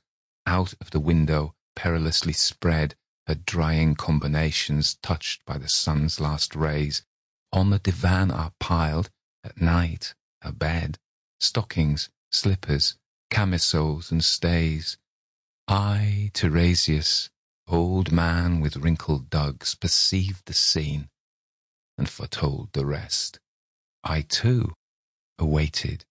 Out 0.45 0.75
of 0.81 0.91
the 0.91 0.99
window, 0.99 1.55
perilously 1.77 2.33
spread, 2.33 2.97
her 3.29 3.37
drying 3.37 3.95
combinations 3.95 4.97
touched 5.05 5.45
by 5.45 5.57
the 5.57 5.69
sun's 5.69 6.19
last 6.19 6.57
rays. 6.57 7.05
On 7.53 7.71
the 7.71 7.79
divan 7.79 8.33
are 8.33 8.51
piled 8.59 9.09
at 9.45 9.61
night, 9.61 10.17
a 10.43 10.51
bed, 10.51 10.99
stockings, 11.39 12.11
slippers, 12.33 12.97
camisoles 13.31 14.11
and 14.11 14.25
stays. 14.25 14.99
I, 15.69 16.33
Tiresias, 16.35 17.31
old 17.69 18.11
man 18.11 18.59
with 18.59 18.79
wrinkled 18.79 19.31
dugs, 19.31 19.77
perceived 19.77 20.47
the 20.47 20.55
scene 20.55 21.09
and 21.97 22.09
foretold 22.09 22.71
the 22.73 22.85
rest. 22.85 23.39
I 24.05 24.23
too 24.23 24.73
awaited 25.39 26.05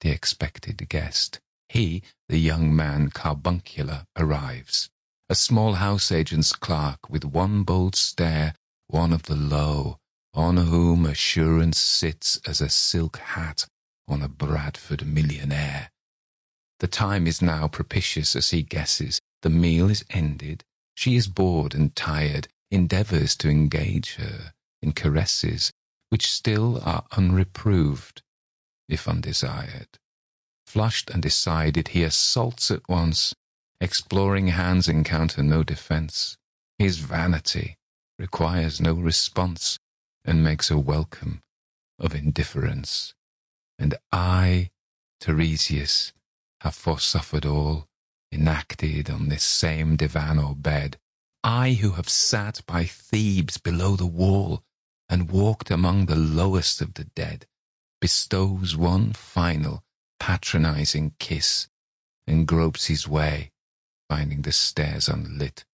the 0.00 0.10
expected 0.10 0.86
guest. 0.88 1.40
He, 1.68 2.02
the 2.28 2.38
young 2.38 2.74
man 2.74 3.08
carbuncular, 3.10 4.04
arrives. 4.16 4.90
A 5.28 5.34
small 5.34 5.74
house 5.74 6.12
agent's 6.12 6.52
clerk 6.52 7.08
with 7.08 7.24
one 7.24 7.62
bold 7.62 7.96
stare, 7.96 8.54
one 8.88 9.12
of 9.12 9.24
the 9.24 9.34
low, 9.34 9.96
on 10.34 10.58
whom 10.58 11.06
assurance 11.06 11.78
sits 11.78 12.38
as 12.46 12.60
a 12.60 12.68
silk 12.68 13.16
hat 13.16 13.66
on 14.06 14.20
a 14.20 14.28
Bradford 14.28 15.06
millionaire. 15.06 15.90
The 16.80 16.86
time 16.86 17.26
is 17.26 17.40
now 17.40 17.66
propitious 17.68 18.36
as 18.36 18.50
he 18.50 18.62
guesses. 18.62 19.20
The 19.42 19.50
meal 19.50 19.88
is 19.88 20.04
ended. 20.10 20.62
She 20.94 21.16
is 21.16 21.26
bored 21.26 21.74
and 21.74 21.96
tired, 21.96 22.48
endeavours 22.70 23.34
to 23.36 23.48
engage 23.48 24.16
her 24.16 24.52
in 24.82 24.92
caresses 24.92 25.72
which 26.14 26.30
still 26.30 26.80
are 26.84 27.02
unreproved, 27.16 28.22
if 28.88 29.08
undesired. 29.08 29.98
Flushed 30.64 31.10
and 31.10 31.20
decided, 31.20 31.88
he 31.88 32.04
assaults 32.04 32.70
at 32.70 32.88
once. 32.88 33.34
Exploring 33.80 34.46
hands 34.46 34.86
encounter 34.86 35.42
no 35.42 35.64
defence. 35.64 36.36
His 36.78 36.98
vanity 36.98 37.78
requires 38.16 38.80
no 38.80 38.92
response 38.92 39.80
and 40.24 40.44
makes 40.44 40.70
a 40.70 40.78
welcome 40.78 41.40
of 41.98 42.14
indifference. 42.14 43.12
And 43.76 43.96
I, 44.12 44.70
Tiresias, 45.18 46.12
have 46.60 46.76
forsuffered 46.76 47.44
all, 47.44 47.88
enacted 48.30 49.10
on 49.10 49.30
this 49.30 49.42
same 49.42 49.96
divan 49.96 50.38
or 50.38 50.54
bed, 50.54 50.96
I 51.42 51.72
who 51.72 51.94
have 51.98 52.08
sat 52.08 52.60
by 52.68 52.84
Thebes 52.84 53.58
below 53.58 53.96
the 53.96 54.06
wall, 54.06 54.62
and 55.14 55.30
walked 55.30 55.70
among 55.70 56.06
the 56.06 56.16
lowest 56.16 56.80
of 56.80 56.94
the 56.94 57.04
dead, 57.04 57.46
bestows 58.00 58.76
one 58.76 59.12
final 59.12 59.80
patronizing 60.18 61.14
kiss, 61.20 61.68
and 62.26 62.48
gropes 62.48 62.86
his 62.86 63.06
way, 63.06 63.52
finding 64.10 64.42
the 64.42 64.50
stairs 64.50 65.08
unlit. 65.08 65.64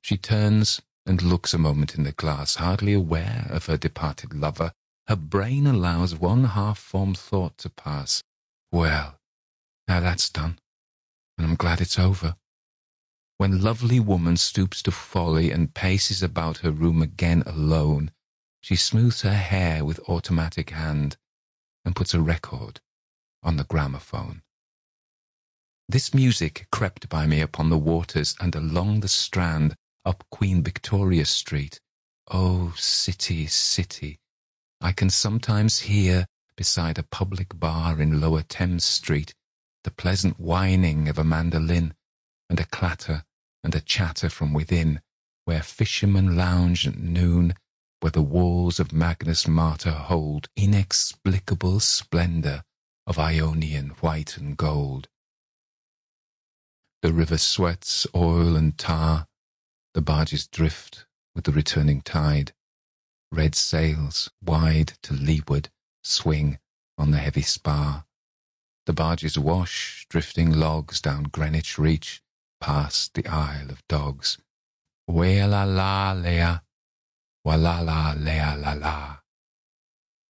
She 0.00 0.16
turns 0.16 0.80
and 1.04 1.22
looks 1.22 1.52
a 1.52 1.58
moment 1.58 1.96
in 1.96 2.04
the 2.04 2.12
glass, 2.12 2.54
hardly 2.54 2.92
aware 2.92 3.48
of 3.50 3.66
her 3.66 3.76
departed 3.76 4.32
lover, 4.32 4.70
her 5.08 5.16
brain 5.16 5.66
allows 5.66 6.14
one 6.14 6.44
half-formed 6.44 7.18
thought 7.18 7.58
to 7.58 7.68
pass. 7.68 8.22
Well, 8.70 9.18
now 9.88 9.98
that's 9.98 10.30
done, 10.30 10.60
and 11.36 11.48
I'm 11.48 11.56
glad 11.56 11.80
it's 11.80 11.98
over. 11.98 12.36
When 13.36 13.60
lovely 13.60 13.98
woman 13.98 14.36
stoops 14.36 14.82
to 14.82 14.90
folly 14.90 15.50
and 15.50 15.74
paces 15.74 16.22
about 16.22 16.58
her 16.58 16.70
room 16.70 17.02
again 17.02 17.42
alone, 17.46 18.12
she 18.60 18.76
smooths 18.76 19.22
her 19.22 19.34
hair 19.34 19.84
with 19.84 20.00
automatic 20.08 20.70
hand 20.70 21.16
and 21.84 21.96
puts 21.96 22.14
a 22.14 22.20
record 22.20 22.80
on 23.42 23.56
the 23.56 23.64
gramophone. 23.64 24.42
This 25.88 26.14
music 26.14 26.66
crept 26.72 27.08
by 27.08 27.26
me 27.26 27.40
upon 27.40 27.68
the 27.68 27.78
waters 27.78 28.34
and 28.40 28.54
along 28.54 29.00
the 29.00 29.08
strand 29.08 29.74
up 30.04 30.24
Queen 30.30 30.62
Victoria 30.62 31.26
Street, 31.26 31.80
Oh, 32.30 32.72
city, 32.76 33.46
city, 33.46 34.18
I 34.80 34.92
can 34.92 35.10
sometimes 35.10 35.80
hear, 35.80 36.26
beside 36.56 36.98
a 36.98 37.02
public 37.02 37.58
bar 37.58 38.00
in 38.00 38.20
Lower 38.20 38.42
Thames 38.42 38.84
Street, 38.84 39.34
the 39.82 39.90
pleasant 39.90 40.40
whining 40.40 41.08
of 41.08 41.18
a 41.18 41.24
mandolin, 41.24 41.94
and 42.54 42.60
a 42.60 42.66
clatter 42.66 43.24
and 43.64 43.74
a 43.74 43.80
chatter 43.80 44.28
from 44.28 44.52
within, 44.52 45.00
where 45.44 45.60
fishermen 45.60 46.36
lounge 46.36 46.86
at 46.86 46.96
noon, 46.96 47.52
where 47.98 48.12
the 48.12 48.22
walls 48.22 48.78
of 48.78 48.92
Magnus 48.92 49.48
Martyr 49.48 49.90
hold 49.90 50.46
inexplicable 50.56 51.80
splendour 51.80 52.62
of 53.08 53.18
Ionian 53.18 53.88
white 53.98 54.36
and 54.36 54.56
gold. 54.56 55.08
The 57.02 57.12
river 57.12 57.38
sweats 57.38 58.06
oil 58.14 58.54
and 58.54 58.78
tar, 58.78 59.26
the 59.94 60.00
barges 60.00 60.46
drift 60.46 61.06
with 61.34 61.46
the 61.46 61.52
returning 61.52 62.02
tide. 62.02 62.52
Red 63.32 63.56
sails, 63.56 64.30
wide 64.40 64.92
to 65.02 65.12
leeward, 65.12 65.70
swing 66.04 66.60
on 66.96 67.10
the 67.10 67.18
heavy 67.18 67.42
spar. 67.42 68.04
The 68.86 68.92
barges 68.92 69.36
wash 69.36 70.06
drifting 70.08 70.52
logs 70.52 71.00
down 71.00 71.24
Greenwich 71.24 71.80
Reach, 71.80 72.20
past 72.64 73.12
the 73.12 73.26
Isle 73.26 73.70
of 73.70 73.86
Dogs. 73.88 74.38
Wea 75.06 75.44
la 75.44 75.64
la 75.64 76.14
lea, 76.14 76.60
wa 77.44 77.56
la 77.56 77.80
la 77.80 78.14
lea 78.16 78.56
la 78.56 78.72
la. 78.72 79.18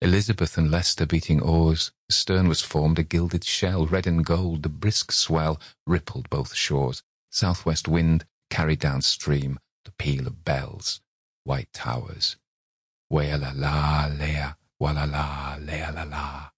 Elizabeth 0.01 0.57
and 0.57 0.71
Leicester 0.71 1.05
beating 1.05 1.39
oars, 1.39 1.91
the 2.09 2.15
stern 2.15 2.47
was 2.47 2.59
formed 2.59 2.97
a 2.97 3.03
gilded 3.03 3.43
shell, 3.43 3.85
red 3.85 4.07
and 4.07 4.25
gold, 4.25 4.63
the 4.63 4.69
brisk 4.69 5.11
swell 5.11 5.61
rippled 5.85 6.27
both 6.31 6.55
shores. 6.55 7.03
Southwest 7.29 7.87
wind 7.87 8.25
carried 8.49 8.79
downstream 8.79 9.59
the 9.85 9.91
peal 9.91 10.25
of 10.25 10.43
bells 10.43 11.01
white 11.43 11.71
towers. 11.71 12.37
Wea 13.11 13.35
la 13.35 13.51
la 13.53 14.07
lea, 14.07 14.55
wa 14.79 14.89
la 14.89 15.03
la 15.03 15.57
lea 15.61 15.91
la 15.93 16.01
la. 16.01 16.49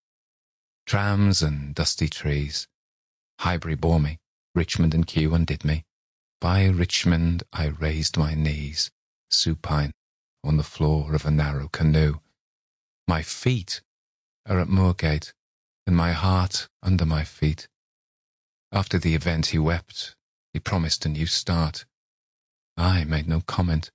Trams 0.86 1.42
and 1.42 1.76
dusty 1.76 2.08
trees. 2.08 2.70
Highbury 3.40 3.76
bore 3.76 4.00
me, 4.00 4.20
Richmond 4.56 4.94
and 4.94 5.06
Kew 5.06 5.36
undid 5.36 5.66
me. 5.66 5.84
By 6.40 6.66
Richmond 6.66 7.44
I 7.52 7.66
raised 7.68 8.18
my 8.18 8.34
knees, 8.34 8.90
supine, 9.30 9.92
on 10.44 10.56
the 10.56 10.64
floor 10.64 11.14
of 11.14 11.26
a 11.26 11.32
narrow 11.32 11.68
canoe. 11.68 12.22
My 13.08 13.22
feet 13.22 13.82
are 14.48 14.60
at 14.60 14.70
Moorgate, 14.70 15.34
and 15.86 15.96
my 15.96 16.14
heart 16.14 16.70
under 16.82 17.06
my 17.06 17.24
feet. 17.24 17.68
After 18.72 18.98
the 18.98 19.14
event 19.14 19.48
he 19.48 19.60
wept, 19.60 20.16
he 20.54 20.60
promised 20.60 21.06
a 21.06 21.10
new 21.10 21.26
start. 21.26 21.86
I 22.78 23.04
made 23.04 23.28
no 23.28 23.42
comment. 23.42 23.92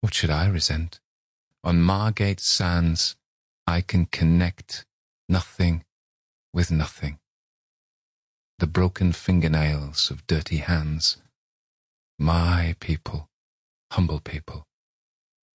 What 0.00 0.14
should 0.14 0.30
I 0.30 0.46
resent? 0.46 1.00
On 1.64 1.82
Margate 1.82 2.40
sands 2.40 3.16
I 3.66 3.80
can 3.80 4.06
connect 4.06 4.86
nothing 5.28 5.84
with 6.52 6.70
nothing. 6.70 7.18
The 8.58 8.66
broken 8.66 9.12
fingernails 9.12 10.10
of 10.10 10.26
dirty 10.26 10.56
hands. 10.56 11.18
My 12.18 12.74
people, 12.80 13.28
humble 13.92 14.18
people, 14.18 14.66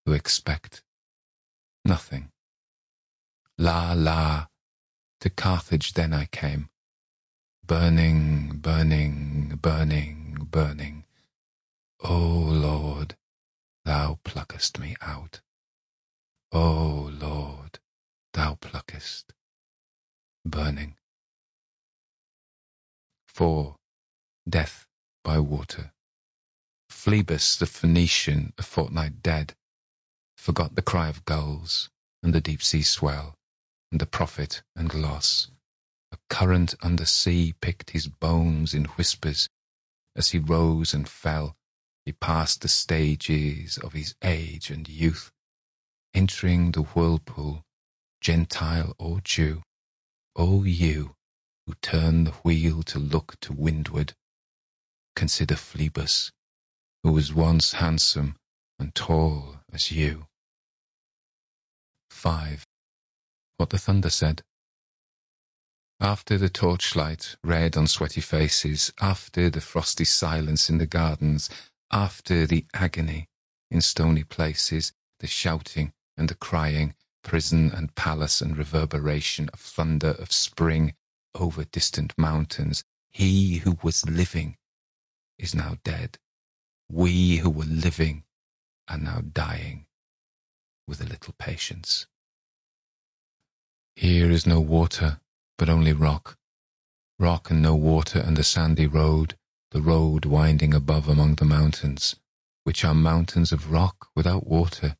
who 0.06 0.12
expect 0.12 0.84
nothing. 1.84 2.30
La 3.58 3.92
la, 3.92 4.46
to 5.20 5.30
Carthage 5.30 5.94
then 5.94 6.12
I 6.12 6.26
came. 6.26 6.68
Burning, 7.66 8.58
burning, 8.58 9.58
burning, 9.60 10.46
burning. 10.48 11.04
O 12.04 12.16
Lord, 12.18 13.16
thou 13.84 14.20
pluckest 14.24 14.78
me 14.78 14.94
out. 15.02 15.40
O 16.52 17.10
Lord, 17.12 17.80
thou 18.32 18.54
pluckest, 18.60 19.32
burning. 20.44 20.94
4. 23.34 23.76
Death 24.46 24.86
by 25.24 25.38
water. 25.38 25.92
Phlebas 26.90 27.56
the 27.56 27.66
Phoenician, 27.66 28.52
a 28.58 28.62
fortnight 28.62 29.22
dead, 29.22 29.54
forgot 30.36 30.74
the 30.74 30.82
cry 30.82 31.08
of 31.08 31.24
gulls 31.24 31.88
and 32.22 32.34
the 32.34 32.42
deep 32.42 32.62
sea 32.62 32.82
swell, 32.82 33.34
and 33.90 34.00
the 34.00 34.06
profit 34.06 34.62
and 34.76 34.92
loss. 34.92 35.48
A 36.12 36.18
current 36.28 36.74
under 36.82 37.06
sea 37.06 37.54
picked 37.62 37.90
his 37.90 38.06
bones 38.06 38.74
in 38.74 38.84
whispers 38.84 39.48
as 40.14 40.30
he 40.30 40.38
rose 40.38 40.92
and 40.92 41.08
fell 41.08 41.56
he 42.04 42.12
passed 42.12 42.60
the 42.60 42.68
stages 42.68 43.78
of 43.78 43.94
his 43.94 44.14
age 44.22 44.70
and 44.70 44.88
youth, 44.88 45.30
entering 46.12 46.72
the 46.72 46.82
whirlpool, 46.82 47.62
Gentile 48.20 48.94
or 48.98 49.20
Jew. 49.20 49.62
O 50.36 50.64
you 50.64 51.14
who 51.66 51.74
turn 51.80 52.24
the 52.24 52.30
wheel 52.42 52.82
to 52.82 52.98
look 52.98 53.38
to 53.40 53.52
windward, 53.52 54.14
consider 55.14 55.54
Phlebas, 55.54 56.32
who 57.02 57.12
was 57.12 57.32
once 57.32 57.74
handsome 57.74 58.36
and 58.78 58.94
tall 58.94 59.56
as 59.72 59.92
you. 59.92 60.26
5. 62.10 62.66
What 63.56 63.70
the 63.70 63.78
thunder 63.78 64.10
said. 64.10 64.42
After 66.00 66.36
the 66.36 66.48
torchlight, 66.48 67.36
red 67.44 67.76
on 67.76 67.86
sweaty 67.86 68.20
faces, 68.20 68.92
after 69.00 69.48
the 69.48 69.60
frosty 69.60 70.04
silence 70.04 70.68
in 70.68 70.78
the 70.78 70.86
gardens, 70.86 71.48
after 71.92 72.46
the 72.46 72.66
agony 72.74 73.28
in 73.70 73.80
stony 73.80 74.24
places, 74.24 74.92
the 75.20 75.28
shouting 75.28 75.92
and 76.16 76.28
the 76.28 76.34
crying, 76.34 76.94
prison 77.22 77.70
and 77.72 77.94
palace 77.94 78.40
and 78.40 78.56
reverberation 78.56 79.48
of 79.52 79.60
thunder 79.60 80.10
of 80.18 80.32
spring 80.32 80.94
over 81.34 81.64
distant 81.64 82.12
mountains, 82.16 82.84
he 83.10 83.58
who 83.58 83.78
was 83.82 84.08
living 84.08 84.56
is 85.38 85.54
now 85.54 85.76
dead. 85.84 86.18
We 86.90 87.36
who 87.38 87.50
were 87.50 87.64
living 87.64 88.24
are 88.88 88.98
now 88.98 89.22
dying 89.32 89.86
with 90.86 91.00
a 91.00 91.06
little 91.06 91.34
patience. 91.38 92.06
Here 93.96 94.30
is 94.30 94.46
no 94.46 94.60
water, 94.60 95.20
but 95.58 95.68
only 95.68 95.92
rock. 95.92 96.36
Rock 97.18 97.50
and 97.50 97.62
no 97.62 97.74
water 97.74 98.18
and 98.18 98.38
a 98.38 98.44
sandy 98.44 98.86
road, 98.86 99.36
the 99.70 99.82
road 99.82 100.24
winding 100.24 100.74
above 100.74 101.08
among 101.08 101.36
the 101.36 101.44
mountains, 101.44 102.16
which 102.64 102.84
are 102.84 102.94
mountains 102.94 103.52
of 103.52 103.70
rock 103.70 104.08
without 104.14 104.46
water. 104.46 104.96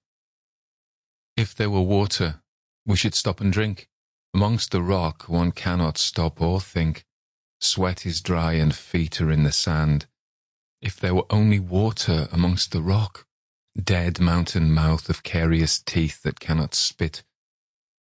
If 1.37 1.55
there 1.55 1.71
were 1.71 1.83
water, 1.83 2.42
we 2.87 2.97
should 2.97 3.14
stop 3.14 3.40
and 3.40 3.53
drink. 3.53 3.88
Amongst 4.35 4.71
the 4.71 4.83
rock 4.83 5.29
one 5.29 5.53
cannot 5.53 5.99
stop 5.99 6.40
or 6.40 6.61
think. 6.61 7.05
Sweat 7.61 8.07
is 8.07 8.21
dry 8.21 8.55
and 8.55 8.75
feet 8.75 9.21
are 9.21 9.31
in 9.31 9.45
the 9.45 9.53
sand. 9.53 10.07
If 10.81 10.99
there 10.99 11.14
were 11.14 11.27
only 11.31 11.61
water 11.61 12.29
amongst 12.33 12.73
the 12.73 12.83
rock, 12.83 13.27
dead 13.81 14.21
mountain 14.21 14.73
mouth 14.73 15.09
of 15.09 15.23
carious 15.23 15.79
teeth 15.79 16.23
that 16.23 16.40
cannot 16.40 16.75
spit. 16.75 17.23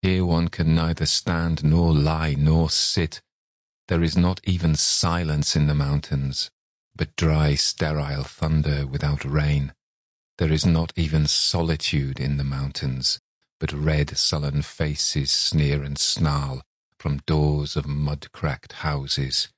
Here 0.03 0.25
one 0.25 0.49
can 0.49 0.75
neither 0.75 1.07
stand 1.07 1.63
nor 1.63 1.93
lie 1.93 2.35
nor 2.39 2.71
sit. 2.71 3.21
There 3.89 4.03
is 4.03 4.17
not 4.17 4.41
even 4.45 4.77
silence 4.77 5.57
in 5.57 5.67
the 5.67 5.75
mountains 5.75 6.51
but 7.01 7.17
dry, 7.17 7.55
sterile 7.55 8.25
thunder 8.25 8.87
without 8.87 9.25
rain. 9.25 9.73
There 10.37 10.53
is 10.53 10.67
not 10.67 10.93
even 10.97 11.27
solitude 11.27 12.21
in 12.21 12.37
the 12.37 12.45
mountains, 12.45 13.21
but 13.61 13.73
red, 13.73 14.17
sullen 14.17 14.63
faces 14.63 15.31
sneer 15.31 15.85
and 15.85 15.99
snarl 15.99 16.63
from 16.99 17.19
doors 17.27 17.77
of 17.77 17.87
mud-cracked 17.87 18.73
houses. 18.73 19.49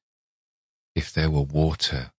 If 0.94 1.12
there 1.14 1.30
were 1.30 1.42
water, 1.42 2.10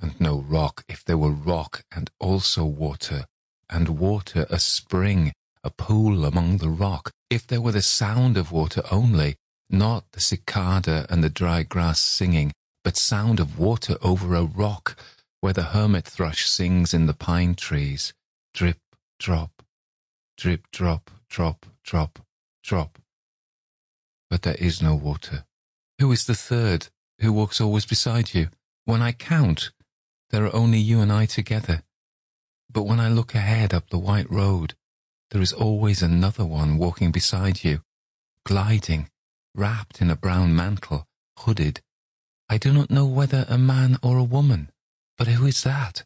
and 0.00 0.20
no 0.20 0.40
rock, 0.40 0.84
if 0.88 1.04
there 1.04 1.16
were 1.16 1.30
rock 1.30 1.84
and 1.90 2.10
also 2.18 2.64
water, 2.64 3.26
and 3.70 4.00
water 4.00 4.46
a 4.50 4.58
spring, 4.58 5.32
a 5.64 5.70
pool 5.70 6.24
among 6.24 6.58
the 6.58 6.68
rock, 6.68 7.12
if 7.30 7.46
there 7.46 7.60
were 7.60 7.72
the 7.72 7.82
sound 7.82 8.36
of 8.36 8.52
water 8.52 8.82
only, 8.90 9.36
not 9.70 10.04
the 10.12 10.20
cicada 10.20 11.06
and 11.08 11.24
the 11.24 11.30
dry 11.30 11.62
grass 11.62 12.00
singing, 12.00 12.52
but 12.84 12.96
sound 12.96 13.38
of 13.40 13.58
water 13.58 13.96
over 14.02 14.34
a 14.34 14.42
rock 14.42 14.98
where 15.40 15.52
the 15.52 15.62
hermit 15.62 16.04
thrush 16.04 16.48
sings 16.48 16.92
in 16.92 17.06
the 17.06 17.14
pine 17.14 17.54
trees. 17.54 18.12
Drip, 18.52 18.78
drop, 19.18 19.61
drip, 20.36 20.66
drop, 20.72 21.10
drop, 21.28 21.66
drop, 21.84 22.18
drop. 22.62 22.98
But 24.30 24.42
there 24.42 24.56
is 24.58 24.82
no 24.82 24.94
water. 24.94 25.44
Who 25.98 26.10
is 26.12 26.24
the 26.26 26.34
third 26.34 26.88
who 27.20 27.32
walks 27.32 27.60
always 27.60 27.86
beside 27.86 28.34
you? 28.34 28.48
When 28.84 29.02
I 29.02 29.12
count, 29.12 29.70
there 30.30 30.44
are 30.44 30.54
only 30.54 30.78
you 30.78 31.00
and 31.00 31.12
I 31.12 31.26
together. 31.26 31.82
But 32.70 32.84
when 32.84 33.00
I 33.00 33.08
look 33.08 33.34
ahead 33.34 33.74
up 33.74 33.90
the 33.90 33.98
white 33.98 34.30
road, 34.30 34.74
there 35.30 35.42
is 35.42 35.52
always 35.52 36.02
another 36.02 36.44
one 36.44 36.78
walking 36.78 37.12
beside 37.12 37.62
you, 37.64 37.82
gliding, 38.44 39.08
wrapped 39.54 40.00
in 40.00 40.10
a 40.10 40.16
brown 40.16 40.56
mantle, 40.56 41.06
hooded, 41.38 41.80
I 42.52 42.58
do 42.58 42.70
not 42.70 42.90
know 42.90 43.06
whether 43.06 43.46
a 43.48 43.56
man 43.56 43.96
or 44.02 44.18
a 44.18 44.22
woman, 44.22 44.70
but 45.16 45.26
who 45.26 45.46
is 45.46 45.62
that? 45.62 46.04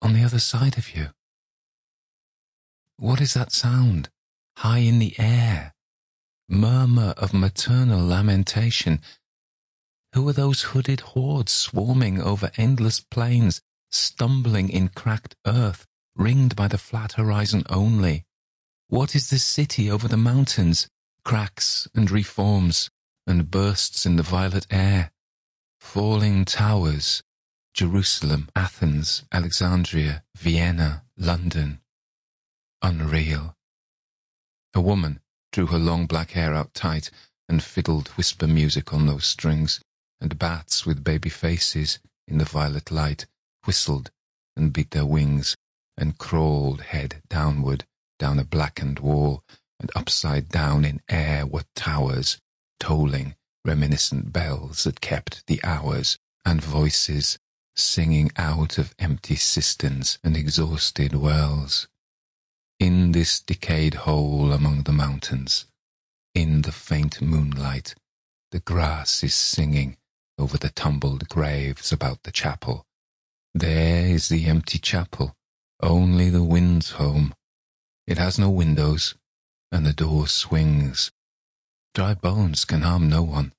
On 0.00 0.14
the 0.14 0.24
other 0.24 0.40
side 0.40 0.76
of 0.76 0.96
you. 0.96 1.10
What 3.02 3.20
is 3.20 3.34
that 3.34 3.50
sound? 3.50 4.10
High 4.58 4.78
in 4.78 5.00
the 5.00 5.18
air. 5.18 5.74
Murmur 6.48 7.14
of 7.16 7.34
maternal 7.34 8.00
lamentation. 8.00 9.00
Who 10.14 10.28
are 10.28 10.32
those 10.32 10.62
hooded 10.70 11.00
hordes 11.00 11.50
swarming 11.50 12.22
over 12.22 12.52
endless 12.56 13.00
plains, 13.00 13.60
stumbling 13.90 14.68
in 14.68 14.86
cracked 14.86 15.34
earth, 15.44 15.84
ringed 16.14 16.54
by 16.54 16.68
the 16.68 16.78
flat 16.78 17.14
horizon 17.14 17.64
only? 17.68 18.24
What 18.86 19.16
is 19.16 19.30
this 19.30 19.42
city 19.42 19.90
over 19.90 20.06
the 20.06 20.16
mountains? 20.16 20.86
Cracks 21.24 21.88
and 21.96 22.08
reforms, 22.08 22.88
and 23.26 23.50
bursts 23.50 24.06
in 24.06 24.14
the 24.14 24.22
violet 24.22 24.68
air. 24.70 25.10
Falling 25.80 26.44
towers, 26.44 27.20
Jerusalem, 27.74 28.48
Athens, 28.54 29.24
Alexandria, 29.32 30.22
Vienna, 30.36 31.02
London. 31.16 31.81
Unreal. 32.82 33.56
A 34.74 34.80
woman 34.80 35.20
drew 35.52 35.66
her 35.66 35.78
long 35.78 36.06
black 36.06 36.32
hair 36.32 36.52
out 36.52 36.74
tight 36.74 37.10
and 37.48 37.62
fiddled 37.62 38.08
whisper 38.08 38.46
music 38.46 38.92
on 38.92 39.06
those 39.06 39.26
strings, 39.26 39.80
and 40.20 40.38
bats 40.38 40.84
with 40.84 41.04
baby 41.04 41.28
faces 41.28 42.00
in 42.26 42.38
the 42.38 42.44
violet 42.44 42.90
light 42.90 43.26
whistled 43.64 44.10
and 44.56 44.72
beat 44.72 44.90
their 44.90 45.06
wings 45.06 45.56
and 45.96 46.18
crawled 46.18 46.80
head 46.80 47.22
downward 47.28 47.84
down 48.18 48.38
a 48.38 48.44
blackened 48.44 48.98
wall, 48.98 49.44
and 49.78 49.90
upside 49.94 50.48
down 50.48 50.84
in 50.84 51.00
air 51.08 51.46
were 51.46 51.64
towers, 51.74 52.38
tolling 52.80 53.34
reminiscent 53.64 54.32
bells 54.32 54.84
that 54.84 55.00
kept 55.00 55.46
the 55.46 55.62
hours, 55.62 56.18
and 56.44 56.62
voices 56.62 57.38
singing 57.76 58.30
out 58.36 58.78
of 58.78 58.94
empty 58.98 59.36
cisterns 59.36 60.18
and 60.24 60.36
exhausted 60.36 61.14
wells. 61.14 61.88
In 62.82 63.12
this 63.12 63.38
decayed 63.38 63.94
hole 63.94 64.50
among 64.52 64.82
the 64.82 64.92
mountains, 64.92 65.66
in 66.34 66.62
the 66.62 66.72
faint 66.72 67.22
moonlight, 67.22 67.94
the 68.50 68.58
grass 68.58 69.22
is 69.22 69.36
singing 69.36 69.98
over 70.36 70.58
the 70.58 70.70
tumbled 70.70 71.28
graves 71.28 71.92
about 71.92 72.24
the 72.24 72.32
chapel. 72.32 72.84
There 73.54 74.08
is 74.08 74.28
the 74.28 74.46
empty 74.46 74.80
chapel, 74.80 75.32
only 75.80 76.28
the 76.28 76.42
wind's 76.42 76.90
home. 77.02 77.34
It 78.08 78.18
has 78.18 78.36
no 78.36 78.50
windows, 78.50 79.14
and 79.70 79.86
the 79.86 79.92
door 79.92 80.26
swings. 80.26 81.12
Dry 81.94 82.14
bones 82.14 82.64
can 82.64 82.80
harm 82.80 83.08
no 83.08 83.22
one. 83.22 83.52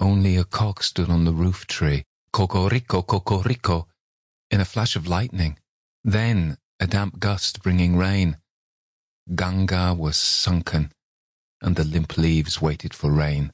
Only 0.00 0.38
a 0.38 0.44
cock 0.44 0.82
stood 0.82 1.10
on 1.10 1.26
the 1.26 1.34
roof 1.34 1.66
tree 1.66 2.04
Cocorico, 2.32 3.02
cocorico, 3.02 3.88
in 4.50 4.62
a 4.62 4.64
flash 4.64 4.96
of 4.96 5.06
lightning. 5.06 5.58
Then 6.02 6.56
a 6.80 6.86
damp 6.86 7.20
gust 7.20 7.62
bringing 7.62 7.98
rain. 7.98 8.38
Ganga 9.32 9.94
was 9.94 10.16
sunken, 10.16 10.92
and 11.60 11.76
the 11.76 11.84
limp 11.84 12.18
leaves 12.18 12.60
waited 12.60 12.92
for 12.92 13.12
rain, 13.12 13.52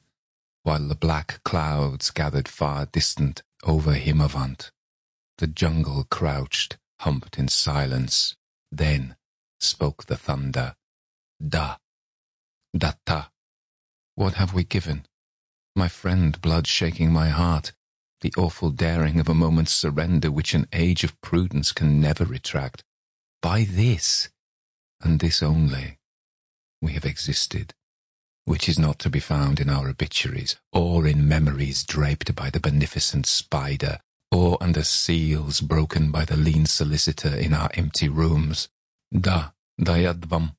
while 0.63 0.87
the 0.87 0.95
black 0.95 1.43
clouds 1.43 2.09
gathered 2.09 2.47
far 2.47 2.87
distant 2.87 3.43
over 3.63 3.93
Himavant. 3.93 4.71
The 5.37 5.47
jungle 5.47 6.05
crouched, 6.09 6.77
humped 6.99 7.37
in 7.37 7.47
silence. 7.47 8.35
Then 8.71 9.15
spoke 9.59 10.05
the 10.05 10.17
thunder. 10.17 10.75
Da. 11.45 11.77
Datta. 12.77 13.31
What 14.15 14.35
have 14.35 14.53
we 14.53 14.63
given? 14.63 15.05
My 15.75 15.87
friend, 15.87 16.39
blood 16.41 16.67
shaking 16.67 17.11
my 17.11 17.29
heart 17.29 17.73
the 18.21 18.33
awful 18.37 18.69
daring 18.69 19.19
of 19.19 19.27
a 19.27 19.33
moment's 19.33 19.73
surrender 19.73 20.31
which 20.31 20.53
an 20.53 20.67
age 20.71 21.03
of 21.03 21.19
prudence 21.21 21.71
can 21.71 21.99
never 21.99 22.23
retract. 22.23 22.83
By 23.41 23.65
this, 23.67 24.29
and 25.03 25.19
this 25.19 25.41
only, 25.41 25.97
we 26.81 26.93
have 26.93 27.05
existed, 27.05 27.73
which 28.45 28.67
is 28.67 28.79
not 28.79 28.99
to 28.99 29.09
be 29.09 29.19
found 29.19 29.59
in 29.59 29.69
our 29.69 29.89
obituaries, 29.89 30.57
or 30.71 31.07
in 31.07 31.27
memories 31.27 31.83
draped 31.83 32.35
by 32.35 32.49
the 32.49 32.59
beneficent 32.59 33.25
spider, 33.25 33.99
or 34.31 34.57
under 34.61 34.83
seals 34.83 35.61
broken 35.61 36.11
by 36.11 36.25
the 36.25 36.37
lean 36.37 36.65
solicitor 36.65 37.35
in 37.35 37.53
our 37.53 37.69
empty 37.75 38.09
rooms. 38.09 38.69
Da, 39.13 39.49
dayadvam. 39.79 40.55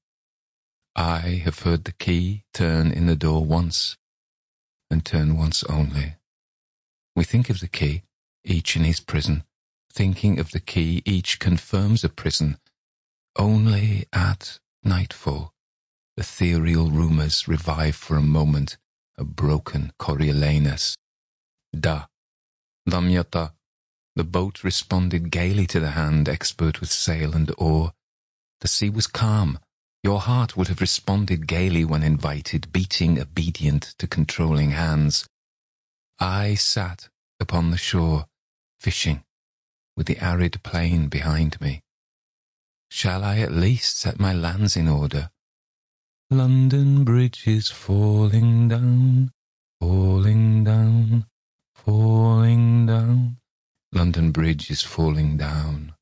I 0.94 1.40
have 1.44 1.60
heard 1.60 1.84
the 1.84 1.92
key 1.92 2.44
turn 2.52 2.92
in 2.92 3.06
the 3.06 3.16
door 3.16 3.44
once, 3.44 3.96
and 4.90 5.04
turn 5.04 5.36
once 5.36 5.64
only. 5.64 6.16
We 7.16 7.24
think 7.24 7.48
of 7.50 7.60
the 7.60 7.68
key, 7.68 8.02
each 8.44 8.76
in 8.76 8.84
his 8.84 9.00
prison. 9.00 9.44
Thinking 9.90 10.38
of 10.38 10.52
the 10.52 10.60
key, 10.60 11.02
each 11.04 11.38
confirms 11.38 12.04
a 12.04 12.08
prison. 12.08 12.58
Only 13.36 14.06
at 14.12 14.58
nightfall, 14.84 15.52
ethereal 16.16 16.90
rumours 16.90 17.48
revive 17.48 17.96
for 17.96 18.16
a 18.16 18.22
moment 18.22 18.76
a 19.16 19.24
broken 19.24 19.92
Coriolanus. 19.98 20.96
Da, 21.78 22.06
Damyata. 22.88 23.52
The 24.14 24.24
boat 24.24 24.62
responded 24.62 25.30
gaily 25.30 25.66
to 25.68 25.80
the 25.80 25.92
hand 25.92 26.28
expert 26.28 26.80
with 26.80 26.90
sail 26.90 27.34
and 27.34 27.50
oar. 27.56 27.92
The 28.60 28.68
sea 28.68 28.90
was 28.90 29.06
calm. 29.06 29.58
Your 30.02 30.20
heart 30.20 30.56
would 30.56 30.68
have 30.68 30.80
responded 30.80 31.46
gaily 31.46 31.84
when 31.84 32.02
invited, 32.02 32.72
beating 32.72 33.18
obedient 33.20 33.94
to 33.98 34.06
controlling 34.06 34.72
hands. 34.72 35.26
I 36.18 36.54
sat 36.54 37.08
upon 37.40 37.70
the 37.70 37.78
shore, 37.78 38.26
fishing, 38.80 39.24
with 39.96 40.06
the 40.06 40.18
arid 40.18 40.62
plain 40.62 41.08
behind 41.08 41.60
me. 41.60 41.82
Shall 42.94 43.24
I 43.24 43.38
at 43.38 43.52
least 43.52 43.96
set 43.96 44.20
my 44.20 44.34
lands 44.34 44.76
in 44.76 44.86
order? 44.86 45.30
London 46.28 47.04
Bridge 47.04 47.48
is 47.48 47.70
falling 47.70 48.68
down, 48.68 49.32
falling 49.80 50.62
down, 50.62 51.26
falling 51.74 52.84
down. 52.84 53.38
London 53.92 54.30
Bridge 54.30 54.70
is 54.70 54.82
falling 54.82 55.38
down. 55.38 55.94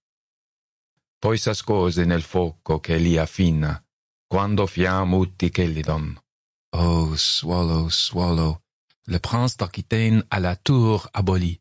Poi 1.21 1.39
s'ascose 1.39 2.05
nel 2.05 2.23
fuoco 2.23 2.81
che 2.81 2.99
li 2.99 3.17
affina, 3.17 3.81
quando 4.27 4.67
fiammuti 4.67 5.51
che 5.51 5.67
li 5.67 5.83
don. 5.83 6.19
Oh, 6.71 7.15
swallow, 7.15 7.89
swallow, 7.89 8.63
le 9.07 9.21
prince 9.21 9.55
d'Aquitaine 9.57 10.25
à 10.29 10.41
la 10.41 10.57
tour 10.57 11.09
abolie. 11.13 11.61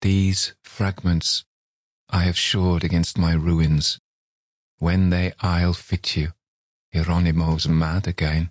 These 0.00 0.56
fragments 0.62 1.44
I 2.10 2.24
have 2.24 2.38
shored 2.38 2.82
against 2.82 3.18
my 3.18 3.34
ruins. 3.34 4.00
When 4.78 5.10
they 5.10 5.32
I'll 5.40 5.72
fit 5.72 6.16
you, 6.16 6.32
Hieronymo's 6.94 7.68
mad 7.68 8.06
again. 8.06 8.50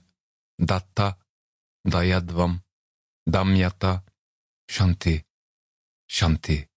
Datta, 0.60 1.16
Dayadvam, 1.88 2.62
Damyata, 3.30 4.04
Shantih, 4.70 5.24
Shantih, 6.10 6.68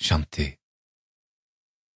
Shantih. 0.00 0.61